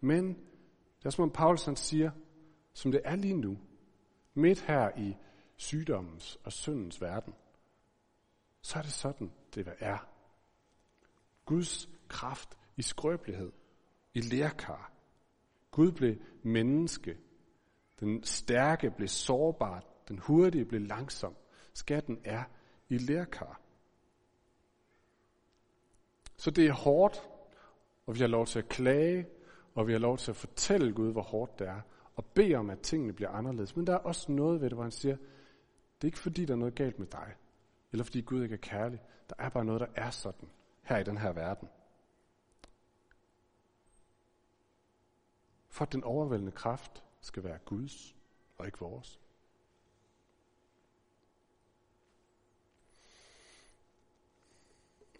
Men 0.00 0.47
det 0.98 1.06
er 1.06 1.10
som 1.10 1.22
om 1.22 1.30
Paulus 1.30 1.64
han 1.64 1.76
siger, 1.76 2.10
som 2.72 2.92
det 2.92 3.00
er 3.04 3.16
lige 3.16 3.36
nu, 3.36 3.58
midt 4.34 4.60
her 4.60 4.98
i 4.98 5.16
sygdommens 5.56 6.38
og 6.44 6.52
syndens 6.52 7.00
verden, 7.00 7.34
så 8.62 8.78
er 8.78 8.82
det 8.82 8.92
sådan, 8.92 9.32
det 9.54 9.74
er. 9.78 9.98
Guds 11.44 11.88
kraft 12.08 12.58
i 12.76 12.82
skrøbelighed, 12.82 13.52
i 14.14 14.20
lærkar. 14.20 14.92
Gud 15.70 15.92
blev 15.92 16.16
menneske. 16.42 17.18
Den 18.00 18.24
stærke 18.24 18.90
blev 18.90 19.08
sårbar. 19.08 19.84
Den 20.08 20.18
hurtige 20.18 20.64
blev 20.64 20.80
langsom. 20.80 21.36
Skatten 21.74 22.20
er 22.24 22.44
i 22.88 22.98
lærkar. 22.98 23.60
Så 26.36 26.50
det 26.50 26.66
er 26.66 26.72
hårdt, 26.72 27.28
og 28.06 28.14
vi 28.14 28.20
har 28.20 28.26
lov 28.26 28.46
til 28.46 28.58
at 28.58 28.68
klage, 28.68 29.26
og 29.78 29.86
vi 29.86 29.92
har 29.92 29.98
lov 29.98 30.18
til 30.18 30.30
at 30.30 30.36
fortælle 30.36 30.92
Gud, 30.92 31.12
hvor 31.12 31.22
hårdt 31.22 31.58
det 31.58 31.66
er, 31.66 31.80
og 32.16 32.24
bede 32.24 32.54
om, 32.54 32.70
at 32.70 32.80
tingene 32.80 33.12
bliver 33.12 33.30
anderledes. 33.30 33.76
Men 33.76 33.86
der 33.86 33.92
er 33.92 33.98
også 33.98 34.32
noget 34.32 34.60
ved 34.60 34.70
det, 34.70 34.76
hvor 34.76 34.82
han 34.82 34.92
siger, 34.92 35.16
det 35.16 36.02
er 36.02 36.06
ikke 36.08 36.18
fordi, 36.18 36.44
der 36.44 36.52
er 36.52 36.58
noget 36.58 36.74
galt 36.74 36.98
med 36.98 37.06
dig, 37.06 37.34
eller 37.92 38.04
fordi 38.04 38.20
Gud 38.20 38.42
ikke 38.42 38.52
er 38.52 38.58
kærlig. 38.58 39.00
Der 39.28 39.34
er 39.38 39.48
bare 39.48 39.64
noget, 39.64 39.80
der 39.80 39.86
er 39.94 40.10
sådan 40.10 40.48
her 40.82 40.98
i 40.98 41.04
den 41.04 41.18
her 41.18 41.32
verden. 41.32 41.68
For 45.68 45.84
at 45.84 45.92
den 45.92 46.04
overvældende 46.04 46.52
kraft 46.52 47.04
skal 47.20 47.44
være 47.44 47.58
Guds 47.58 48.16
og 48.58 48.66
ikke 48.66 48.78
vores. 48.78 49.20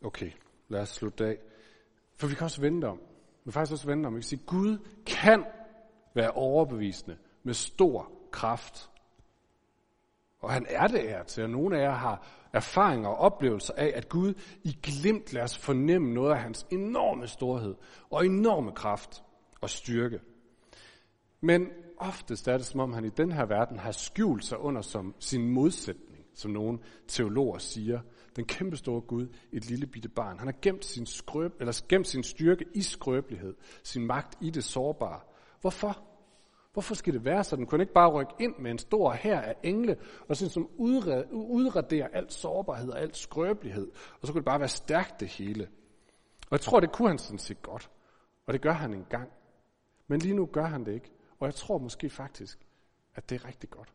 Okay, 0.03 0.33
lad 0.68 0.81
os 0.81 0.88
slutte 0.88 1.27
af. 1.27 1.38
For 2.16 2.27
vi 2.27 2.35
kan 2.35 2.44
også 2.44 2.61
vente 2.61 2.85
om, 2.85 3.01
men 3.49 3.53
faktisk 3.53 3.73
også 3.73 3.87
vende 3.87 4.07
om. 4.07 4.15
Vi 4.15 4.21
kan 4.21 4.29
sige, 4.29 4.43
Gud 4.47 4.79
kan 5.07 5.45
være 6.15 6.31
overbevisende 6.31 7.17
med 7.43 7.55
stor 7.55 8.13
kraft. 8.31 8.91
Og 10.41 10.53
han 10.53 10.67
er 10.69 10.87
det 10.87 11.01
her 11.01 11.23
til, 11.23 11.43
og 11.45 11.51
nogle 11.51 11.79
af 11.79 11.83
jer 11.83 11.95
har 11.95 12.27
erfaringer 12.53 13.09
og 13.09 13.17
oplevelser 13.17 13.75
af, 13.75 13.93
at 13.95 14.09
Gud 14.09 14.35
i 14.65 14.79
glimt 14.83 15.33
lader 15.33 15.45
os 15.45 15.59
fornemme 15.59 16.15
noget 16.15 16.33
af 16.33 16.39
hans 16.39 16.67
enorme 16.71 17.27
storhed 17.27 17.75
og 18.11 18.27
enorme 18.27 18.73
kraft 18.73 19.23
og 19.61 19.71
styrke. 19.71 20.21
Men 21.41 21.69
oftest 21.97 22.49
er 22.49 22.57
det, 22.57 22.67
som 22.67 22.81
om 22.81 22.93
han 22.93 23.05
i 23.05 23.11
den 23.11 23.33
her 23.33 23.47
verden 23.47 23.79
har 23.79 23.93
skjult 23.93 24.45
sig 24.45 24.59
under 24.59 24.81
som 24.83 25.15
sin 25.19 25.49
modsætning, 25.49 26.25
som 26.35 26.51
nogle 26.51 26.79
teologer 27.07 27.59
siger 27.59 28.01
den 28.38 28.46
kæmpe 28.46 28.77
store 28.77 29.01
Gud, 29.01 29.29
et 29.53 29.70
lille 29.70 29.87
bitte 29.87 30.09
barn. 30.09 30.38
Han 30.38 30.48
har 30.48 30.55
gemt 30.62 30.85
sin, 30.85 31.07
skrøb, 31.07 31.53
eller 31.61 31.83
gemt 31.88 32.07
sin 32.07 32.22
styrke 32.22 32.64
i 32.74 32.83
skrøbelighed, 32.83 33.55
sin 33.83 34.07
magt 34.07 34.38
i 34.40 34.51
det 34.51 34.64
sårbare. 34.64 35.20
Hvorfor? 35.61 36.05
Hvorfor 36.72 36.94
skal 36.94 37.12
det 37.12 37.24
være 37.24 37.44
sådan? 37.44 37.66
Kunne 37.66 37.83
ikke 37.83 37.92
bare 37.92 38.11
rykke 38.11 38.33
ind 38.40 38.55
med 38.59 38.70
en 38.70 38.79
stor 38.79 39.12
her 39.12 39.40
af 39.40 39.57
engle, 39.62 39.96
og 40.29 40.37
sådan 40.37 40.51
som 40.51 40.70
udradere 41.31 42.14
alt 42.14 42.33
sårbarhed 42.33 42.90
og 42.90 43.01
alt 43.01 43.16
skrøbelighed, 43.16 43.90
og 44.20 44.27
så 44.27 44.33
kunne 44.33 44.40
det 44.40 44.46
bare 44.46 44.61
være 44.61 44.68
stærkt 44.68 45.20
det 45.20 45.29
hele. 45.29 45.68
Og 46.40 46.53
jeg 46.53 46.61
tror, 46.61 46.81
det 46.81 46.92
kunne 46.92 47.09
han 47.09 47.18
sådan 47.18 47.38
set 47.38 47.62
godt. 47.62 47.90
Og 48.46 48.53
det 48.53 48.62
gør 48.62 48.72
han 48.72 48.94
en 48.94 49.07
gang. 49.11 49.31
Men 50.07 50.20
lige 50.20 50.35
nu 50.35 50.46
gør 50.46 50.64
han 50.64 50.85
det 50.85 50.94
ikke. 50.94 51.11
Og 51.40 51.46
jeg 51.46 51.55
tror 51.55 51.79
måske 51.79 52.11
faktisk, 52.11 52.66
at 53.14 53.31
det 53.31 53.35
er 53.35 53.46
rigtig 53.46 53.70
godt. 53.70 53.94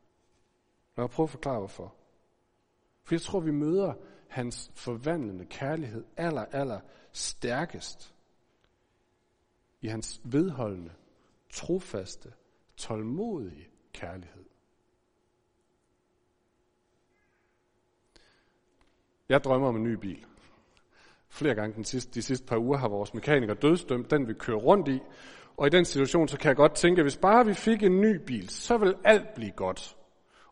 Og 0.96 1.02
jeg 1.02 1.10
prøver 1.10 1.28
at 1.28 1.32
forklare, 1.32 1.60
hvorfor. 1.60 1.96
For 3.04 3.16
jeg 3.16 3.22
tror, 3.22 3.40
vi 3.40 3.52
møder 3.52 3.94
hans 4.34 4.72
forvandlende 4.76 5.46
kærlighed 5.46 6.04
aller, 6.18 6.46
aller 6.52 6.80
stærkest 7.12 8.14
i 9.82 9.88
hans 9.88 10.22
vedholdende, 10.24 10.92
trofaste, 11.50 12.34
tålmodige 12.78 13.68
kærlighed. 13.94 14.46
Jeg 19.30 19.44
drømmer 19.44 19.68
om 19.68 19.76
en 19.76 19.84
ny 19.84 19.94
bil. 19.94 20.26
Flere 21.30 21.56
gange 21.56 21.76
den 21.76 21.84
sidste, 21.84 22.14
de 22.14 22.22
sidste 22.22 22.46
par 22.46 22.58
uger 22.58 22.78
har 22.78 22.88
vores 22.88 23.14
mekaniker 23.14 23.54
dødsdømt 23.54 24.12
den, 24.12 24.28
vi 24.28 24.34
kører 24.34 24.58
rundt 24.58 24.88
i. 24.88 25.00
Og 25.58 25.68
i 25.68 25.70
den 25.70 25.86
situation, 25.86 26.28
så 26.28 26.38
kan 26.38 26.48
jeg 26.48 26.56
godt 26.56 26.76
tænke, 26.76 27.00
at 27.00 27.06
hvis 27.06 27.18
bare 27.18 27.46
vi 27.46 27.54
fik 27.54 27.84
en 27.84 28.02
ny 28.02 28.16
bil, 28.26 28.50
så 28.50 28.78
vil 28.78 28.96
alt 29.04 29.34
blive 29.36 29.52
godt. 29.52 29.98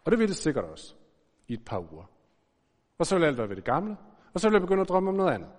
Og 0.04 0.12
det 0.12 0.20
vil 0.20 0.28
det 0.28 0.36
sikkert 0.36 0.65
også 0.65 0.94
i 1.48 1.54
et 1.54 1.65
par 1.65 1.94
uger. 1.94 2.06
Og 3.02 3.08
så 3.08 3.16
vil 3.16 3.26
alt 3.26 3.38
være 3.38 3.50
ved 3.50 3.56
det 3.56 3.64
gamle, 3.64 3.98
og 4.34 4.40
så 4.40 4.50
vil 4.50 4.54
jeg 4.54 4.62
begynde 4.62 4.82
at 4.82 4.90
drømme 4.90 5.10
om 5.10 5.16
noget 5.16 5.34
andet. 5.34 5.50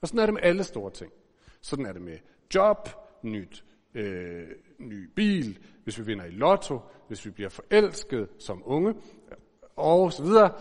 Og 0.00 0.08
sådan 0.08 0.20
er 0.20 0.26
det 0.26 0.34
med 0.34 0.42
alle 0.42 0.64
store 0.64 0.90
ting. 0.90 1.12
Sådan 1.60 1.86
er 1.86 1.92
det 1.92 2.02
med 2.02 2.18
job, 2.54 2.88
nyt, 3.22 3.64
øh, 3.94 4.48
ny 4.78 5.10
bil, 5.16 5.58
hvis 5.84 5.98
vi 5.98 6.04
vinder 6.04 6.24
i 6.24 6.30
lotto, 6.30 6.80
hvis 7.08 7.26
vi 7.26 7.30
bliver 7.30 7.48
forelsket 7.48 8.28
som 8.38 8.62
unge, 8.64 8.94
og 9.76 10.12
så 10.12 10.22
videre. 10.22 10.52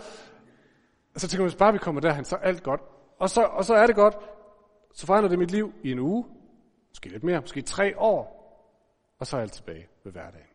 Så 1.18 1.28
tænker 1.28 1.44
man, 1.44 1.50
hvis 1.50 1.58
bare 1.58 1.74
vi 1.74 1.80
kommer 1.80 2.02
derhen, 2.02 2.26
så 2.26 2.36
er 2.36 2.40
alt 2.40 2.64
godt. 2.64 2.82
Og 3.20 3.30
så, 3.30 3.44
og 3.44 3.66
så 3.66 3.74
er 3.74 3.88
det 3.88 3.96
godt. 3.96 4.16
Så 4.94 5.06
forandrer 5.06 5.30
det 5.30 5.40
mit 5.40 5.52
liv 5.52 5.74
i 5.84 5.92
en 5.92 6.00
uge, 6.00 6.26
måske 6.90 7.10
lidt 7.10 7.24
mere, 7.24 7.42
måske 7.42 7.62
tre 7.62 8.00
år, 8.00 8.36
og 9.20 9.28
så 9.28 9.38
er 9.38 9.42
alt 9.42 9.54
tilbage 9.54 9.88
ved 10.04 10.12
hverdagen. 10.12 10.50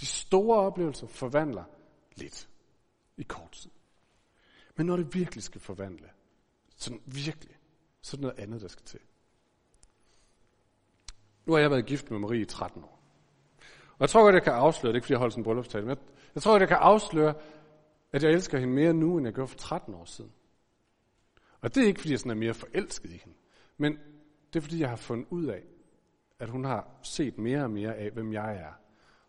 De 0.00 0.06
store 0.06 0.60
oplevelser 0.60 1.06
forvandler 1.06 1.64
lidt 2.16 2.48
i 3.16 3.22
kort 3.22 3.52
tid. 3.52 3.70
Men 4.76 4.86
når 4.86 4.96
det 4.96 5.14
virkelig 5.14 5.42
skal 5.42 5.60
forvandle, 5.60 6.10
sådan 6.76 7.00
virkelig, 7.06 7.56
så 8.02 8.16
er 8.16 8.16
det 8.16 8.22
noget 8.22 8.38
andet, 8.38 8.60
der 8.60 8.68
skal 8.68 8.84
til. 8.84 9.00
Nu 11.46 11.52
har 11.52 11.60
jeg 11.60 11.70
været 11.70 11.86
gift 11.86 12.10
med 12.10 12.18
Marie 12.18 12.40
i 12.40 12.44
13 12.44 12.84
år. 12.84 13.02
Og 13.88 14.00
jeg 14.00 14.08
tror 14.08 14.22
godt, 14.22 14.34
jeg 14.34 14.42
kan 14.42 14.52
afsløre, 14.52 14.92
det 14.92 14.94
er 14.94 14.96
ikke 14.96 15.04
fordi 15.04 15.12
jeg 15.12 15.18
holder 15.18 15.30
sådan 15.30 15.40
en 15.40 15.44
bryllupstale, 15.44 15.84
men 15.84 15.88
jeg, 15.88 15.98
jeg 16.34 16.42
tror 16.42 16.52
godt, 16.52 16.60
jeg 16.60 16.68
kan 16.68 16.76
afsløre, 16.76 17.34
at 18.12 18.22
jeg 18.22 18.32
elsker 18.32 18.58
hende 18.58 18.74
mere 18.74 18.92
nu, 18.92 19.16
end 19.16 19.26
jeg 19.26 19.34
gjorde 19.34 19.48
for 19.48 19.58
13 19.58 19.94
år 19.94 20.04
siden. 20.04 20.32
Og 21.60 21.74
det 21.74 21.82
er 21.82 21.86
ikke, 21.86 22.00
fordi 22.00 22.12
jeg 22.12 22.18
sådan 22.18 22.30
er 22.30 22.34
mere 22.34 22.54
forelsket 22.54 23.10
i 23.10 23.16
hende, 23.24 23.38
men 23.76 23.98
det 24.52 24.58
er, 24.58 24.60
fordi 24.60 24.80
jeg 24.80 24.88
har 24.88 24.96
fundet 24.96 25.26
ud 25.30 25.44
af, 25.44 25.62
at 26.38 26.48
hun 26.48 26.64
har 26.64 26.88
set 27.02 27.38
mere 27.38 27.62
og 27.62 27.70
mere 27.70 27.94
af, 27.94 28.10
hvem 28.10 28.32
jeg 28.32 28.56
er, 28.56 28.72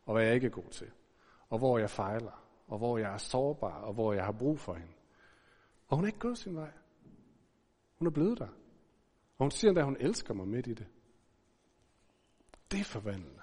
og 0.06 0.14
hvad 0.14 0.26
jeg 0.26 0.36
ikke 0.36 0.48
er 0.48 0.52
god 0.52 0.70
til, 0.72 0.88
og 1.50 1.58
hvor 1.58 1.78
jeg 1.78 1.90
fejler, 1.90 2.44
og 2.68 2.78
hvor 2.78 2.98
jeg 2.98 3.14
er 3.14 3.18
sårbar, 3.18 3.82
og 3.82 3.94
hvor 3.94 4.14
jeg 4.14 4.26
har 4.26 4.32
brug 4.32 4.60
for 4.60 4.74
hende. 4.74 4.94
Og 5.88 5.98
hun 5.98 6.06
er 6.06 6.08
ikke 6.08 6.20
gået 6.20 6.38
sin 6.38 6.56
vej. 6.56 6.72
Hun 8.00 8.08
er 8.08 8.12
blevet 8.12 8.40
der. 8.40 8.48
Og 9.38 9.44
hun 9.44 9.52
siger 9.52 9.70
endda, 9.70 9.82
at 9.82 9.86
hun 9.86 9.98
elsker 10.00 10.34
mig 10.34 10.48
midt 10.48 10.68
i 10.68 10.74
det. 10.74 10.88
Det 12.72 12.80
er 12.80 12.84
forvandlende. 12.84 13.42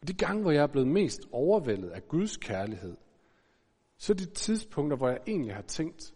Og 0.00 0.08
de 0.08 0.14
gange, 0.14 0.42
hvor 0.42 0.50
jeg 0.50 0.62
er 0.62 0.66
blevet 0.66 0.88
mest 0.88 1.20
overvældet 1.32 1.90
af 1.90 2.08
Guds 2.08 2.36
kærlighed, 2.36 2.96
så 3.96 4.12
er 4.12 4.16
de 4.16 4.26
tidspunkter, 4.26 4.96
hvor 4.96 5.08
jeg 5.08 5.20
egentlig 5.26 5.54
har 5.54 5.62
tænkt, 5.62 6.14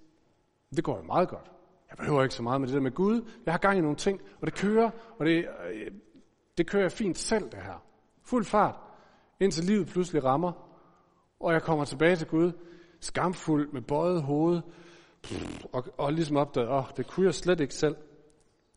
det 0.77 0.85
går 0.85 0.97
jo 0.97 1.03
meget 1.03 1.29
godt. 1.29 1.51
Jeg 1.91 1.97
behøver 1.97 2.23
ikke 2.23 2.35
så 2.35 2.43
meget 2.43 2.61
med 2.61 2.69
det 2.69 2.75
der 2.75 2.81
med 2.81 2.91
Gud. 2.95 3.31
Jeg 3.47 3.55
har 3.55 3.59
gang 3.59 3.79
i 3.79 3.81
nogle 3.81 3.97
ting, 3.97 4.21
og 4.41 4.47
det 4.47 4.55
kører, 4.55 4.91
og 5.19 5.27
det, 5.27 5.49
øh, 5.71 5.93
det 6.59 6.67
kører 6.67 6.83
jeg 6.83 6.93
fint 6.93 7.19
selv, 7.19 7.45
det 7.45 7.63
her. 7.63 7.85
Fuld 8.23 8.45
fart, 8.45 8.81
indtil 9.41 9.65
livet 9.65 9.87
pludselig 9.87 10.25
rammer, 10.25 10.53
og 11.41 11.53
jeg 11.53 11.63
kommer 11.63 11.85
tilbage 11.85 12.17
til 12.17 12.27
Gud, 12.27 12.53
skamfuld 13.01 13.73
med 13.73 13.83
bøjet 13.83 14.23
hoved, 14.23 14.61
og, 15.73 15.85
og 15.99 16.13
ligesom 16.13 16.37
opdagede, 16.37 16.71
åh, 16.71 16.77
oh, 16.77 16.85
det 16.97 17.07
kunne 17.07 17.27
jeg 17.27 17.35
slet 17.35 17.61
ikke 17.61 17.75
selv. 17.75 17.97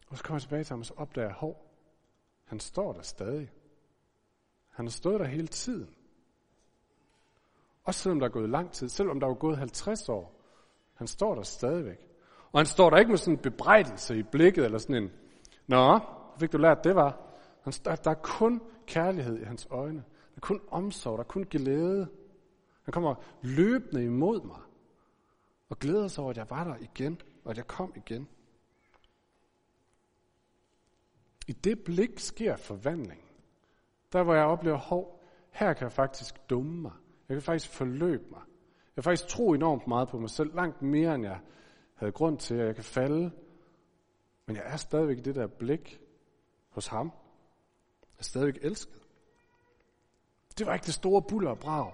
Og 0.07 0.17
så 0.17 0.23
kommer 0.23 0.35
jeg 0.35 0.41
tilbage 0.41 0.63
til 0.63 0.73
ham, 0.73 0.79
og 0.79 0.85
så 0.85 0.93
opdager 0.97 1.27
jeg, 1.27 1.35
hov, 1.35 1.65
han 2.45 2.59
står 2.59 2.93
der 2.93 3.01
stadig. 3.01 3.51
Han 4.69 4.85
har 4.85 4.91
stået 4.91 5.19
der 5.19 5.25
hele 5.25 5.47
tiden. 5.47 5.89
Også 7.83 7.99
selvom 7.99 8.19
der 8.19 8.27
er 8.27 8.31
gået 8.31 8.49
lang 8.49 8.71
tid, 8.71 8.89
selvom 8.89 9.19
der 9.19 9.27
er 9.27 9.33
gået 9.33 9.57
50 9.57 10.09
år. 10.09 10.41
Han 10.93 11.07
står 11.07 11.35
der 11.35 11.41
stadigvæk. 11.41 11.97
Og 12.51 12.59
han 12.59 12.65
står 12.65 12.89
der 12.89 12.97
ikke 12.97 13.09
med 13.09 13.17
sådan 13.17 13.33
en 13.33 13.41
bebrejdelse 13.41 14.17
i 14.17 14.23
blikket, 14.23 14.65
eller 14.65 14.77
sådan 14.77 15.03
en, 15.03 15.11
Nå, 15.67 15.99
fik 16.39 16.51
du 16.51 16.57
lært, 16.57 16.83
det 16.83 16.95
var. 16.95 17.17
Han, 17.61 17.73
der, 17.85 17.95
der 17.95 18.11
er 18.11 18.21
kun 18.23 18.61
kærlighed 18.87 19.39
i 19.39 19.43
hans 19.43 19.67
øjne. 19.71 19.97
Der 19.97 20.35
er 20.35 20.41
kun 20.41 20.61
omsorg, 20.71 21.17
der 21.17 21.23
er 21.23 21.27
kun 21.27 21.43
glæde. 21.43 22.07
Han 22.89 22.93
kommer 22.93 23.15
løbende 23.41 24.05
imod 24.05 24.45
mig. 24.45 24.61
Og 25.69 25.79
glæder 25.79 26.07
sig 26.07 26.23
over, 26.23 26.31
at 26.31 26.37
jeg 26.37 26.49
var 26.49 26.63
der 26.63 26.75
igen, 26.77 27.21
og 27.43 27.51
at 27.51 27.57
jeg 27.57 27.67
kom 27.67 27.93
igen. 27.95 28.27
I 31.47 31.51
det 31.51 31.83
blik 31.83 32.19
sker 32.19 32.55
forvandling. 32.55 33.21
Der 34.13 34.23
hvor 34.23 34.33
jeg 34.33 34.45
oplever, 34.45 34.77
hov, 34.77 35.23
her 35.51 35.73
kan 35.73 35.83
jeg 35.83 35.91
faktisk 35.91 36.49
dumme 36.49 36.81
mig. 36.81 36.91
Jeg 37.29 37.35
kan 37.35 37.41
faktisk 37.41 37.69
forløbe 37.69 38.23
mig. 38.29 38.41
Jeg 38.85 38.93
kan 38.95 39.03
faktisk 39.03 39.27
tro 39.27 39.53
enormt 39.53 39.87
meget 39.87 40.09
på 40.09 40.19
mig 40.19 40.29
selv, 40.29 40.55
langt 40.55 40.81
mere 40.81 41.15
end 41.15 41.23
jeg 41.23 41.39
havde 41.95 42.11
grund 42.11 42.37
til, 42.37 42.55
at 42.55 42.65
jeg 42.65 42.75
kan 42.75 42.83
falde. 42.83 43.31
Men 44.45 44.55
jeg 44.55 44.63
er 44.65 44.77
stadigvæk 44.77 45.17
i 45.17 45.21
det 45.21 45.35
der 45.35 45.47
blik 45.47 46.01
hos 46.69 46.87
ham. 46.87 47.11
Jeg 48.01 48.19
er 48.19 48.23
stadigvæk 48.23 48.59
elsket. 48.61 49.01
Det 50.57 50.67
var 50.67 50.73
ikke 50.73 50.85
det 50.85 50.93
store 50.93 51.21
buller 51.21 51.51
og 51.51 51.59
brag, 51.59 51.93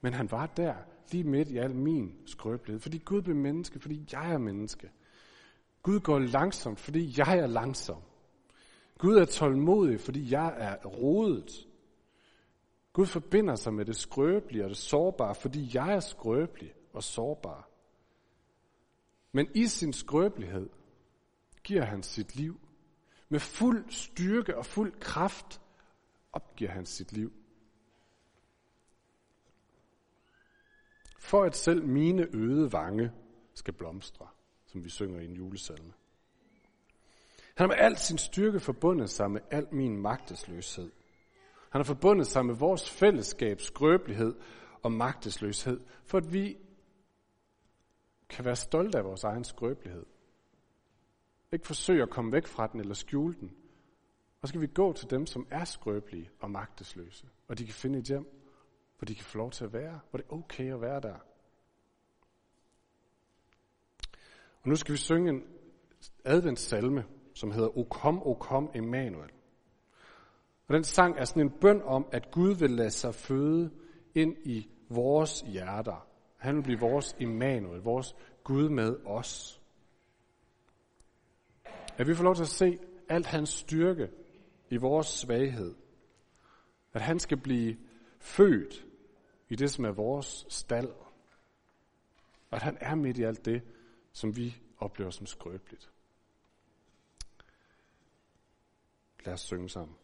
men 0.00 0.12
han 0.14 0.30
var 0.30 0.46
der, 0.46 0.74
lige 1.12 1.24
midt 1.24 1.48
i 1.48 1.56
al 1.56 1.74
min 1.74 2.16
skrøbelighed. 2.26 2.80
Fordi 2.80 2.98
Gud 2.98 3.22
blev 3.22 3.36
menneske, 3.36 3.80
fordi 3.80 4.08
jeg 4.12 4.32
er 4.32 4.38
menneske. 4.38 4.90
Gud 5.82 6.00
går 6.00 6.18
langsomt, 6.18 6.80
fordi 6.80 7.14
jeg 7.18 7.38
er 7.38 7.46
langsom. 7.46 8.02
Gud 8.98 9.16
er 9.16 9.24
tålmodig, 9.24 10.00
fordi 10.00 10.32
jeg 10.32 10.54
er 10.58 10.86
rodet. 10.86 11.50
Gud 12.92 13.06
forbinder 13.06 13.54
sig 13.54 13.74
med 13.74 13.84
det 13.84 13.96
skrøbelige 13.96 14.64
og 14.64 14.70
det 14.70 14.78
sårbare, 14.78 15.34
fordi 15.34 15.70
jeg 15.74 15.94
er 15.94 16.00
skrøbelig 16.00 16.74
og 16.92 17.02
sårbar. 17.02 17.70
Men 19.32 19.48
i 19.54 19.66
sin 19.66 19.92
skrøbelighed 19.92 20.68
giver 21.64 21.84
han 21.84 22.02
sit 22.02 22.36
liv. 22.36 22.60
Med 23.28 23.40
fuld 23.40 23.90
styrke 23.90 24.56
og 24.56 24.66
fuld 24.66 24.92
kraft 25.00 25.60
opgiver 26.32 26.70
han 26.70 26.86
sit 26.86 27.12
liv. 27.12 27.32
For 31.26 31.44
at 31.44 31.56
selv 31.56 31.84
mine 31.84 32.26
øde 32.34 32.72
vange 32.72 33.12
skal 33.54 33.74
blomstre, 33.74 34.26
som 34.66 34.84
vi 34.84 34.88
synger 34.88 35.20
i 35.20 35.24
en 35.24 35.34
julesalme. 35.36 35.92
Han 37.54 37.64
har 37.64 37.66
med 37.66 37.76
al 37.78 37.96
sin 37.96 38.18
styrke 38.18 38.60
forbundet 38.60 39.10
sig 39.10 39.30
med 39.30 39.40
al 39.50 39.66
min 39.72 39.96
magtesløshed. 39.96 40.90
Han 41.70 41.78
har 41.78 41.84
forbundet 41.84 42.26
sig 42.26 42.46
med 42.46 42.54
vores 42.54 42.90
fællesskabs 42.90 43.64
skrøbelighed 43.64 44.34
og 44.82 44.92
magtesløshed, 44.92 45.80
for 46.04 46.18
at 46.18 46.32
vi 46.32 46.56
kan 48.28 48.44
være 48.44 48.56
stolte 48.56 48.98
af 48.98 49.04
vores 49.04 49.24
egen 49.24 49.44
skrøbelighed. 49.44 50.06
Ikke 51.52 51.66
forsøge 51.66 52.02
at 52.02 52.10
komme 52.10 52.32
væk 52.32 52.46
fra 52.46 52.66
den 52.66 52.80
eller 52.80 52.94
skjule 52.94 53.34
den. 53.40 53.50
Og 54.40 54.48
så 54.48 54.50
skal 54.50 54.60
vi 54.60 54.66
gå 54.66 54.92
til 54.92 55.10
dem, 55.10 55.26
som 55.26 55.46
er 55.50 55.64
skrøbelige 55.64 56.30
og 56.40 56.50
magtesløse, 56.50 57.28
og 57.48 57.58
de 57.58 57.64
kan 57.64 57.74
finde 57.74 57.98
et 57.98 58.04
hjem, 58.04 58.35
hvor 58.98 59.06
de 59.06 59.14
kan 59.14 59.24
få 59.24 59.38
lov 59.38 59.50
til 59.50 59.64
at 59.64 59.72
være, 59.72 60.00
hvor 60.10 60.16
det 60.16 60.26
er 60.30 60.32
okay 60.32 60.72
at 60.72 60.80
være 60.80 61.00
der. 61.00 61.16
Og 64.62 64.68
nu 64.68 64.76
skal 64.76 64.92
vi 64.92 64.98
synge 64.98 65.30
en 65.30 65.44
adventssalme, 66.24 67.04
som 67.34 67.50
hedder 67.50 67.78
O 67.78 67.84
kom, 67.84 68.22
O 68.22 68.34
kom, 68.34 68.70
Emmanuel. 68.74 69.30
Og 70.68 70.74
den 70.74 70.84
sang 70.84 71.18
er 71.18 71.24
sådan 71.24 71.42
en 71.42 71.50
bøn 71.60 71.82
om, 71.82 72.06
at 72.12 72.30
Gud 72.30 72.54
vil 72.54 72.70
lade 72.70 72.90
sig 72.90 73.14
føde 73.14 73.70
ind 74.14 74.36
i 74.44 74.68
vores 74.88 75.40
hjerter. 75.40 76.08
Han 76.36 76.56
vil 76.56 76.62
blive 76.62 76.80
vores 76.80 77.16
Emmanuel, 77.20 77.80
vores 77.80 78.16
Gud 78.44 78.68
med 78.68 78.96
os. 79.06 79.62
At 81.98 82.06
vi 82.06 82.14
får 82.14 82.24
lov 82.24 82.34
til 82.34 82.42
at 82.42 82.48
se 82.48 82.78
alt 83.08 83.26
hans 83.26 83.48
styrke 83.48 84.10
i 84.70 84.76
vores 84.76 85.06
svaghed. 85.06 85.74
At 86.92 87.00
han 87.00 87.18
skal 87.18 87.40
blive 87.40 87.76
født 88.20 88.85
i 89.48 89.56
det, 89.56 89.70
som 89.70 89.84
er 89.84 89.90
vores 89.90 90.46
stald. 90.48 90.92
At 92.50 92.62
han 92.62 92.78
er 92.80 92.94
midt 92.94 93.18
i 93.18 93.22
alt 93.22 93.44
det, 93.44 93.62
som 94.12 94.36
vi 94.36 94.56
oplever 94.78 95.10
som 95.10 95.26
skrøbeligt. 95.26 95.90
Lad 99.24 99.34
os 99.34 99.40
synge 99.40 99.68
sammen. 99.68 99.96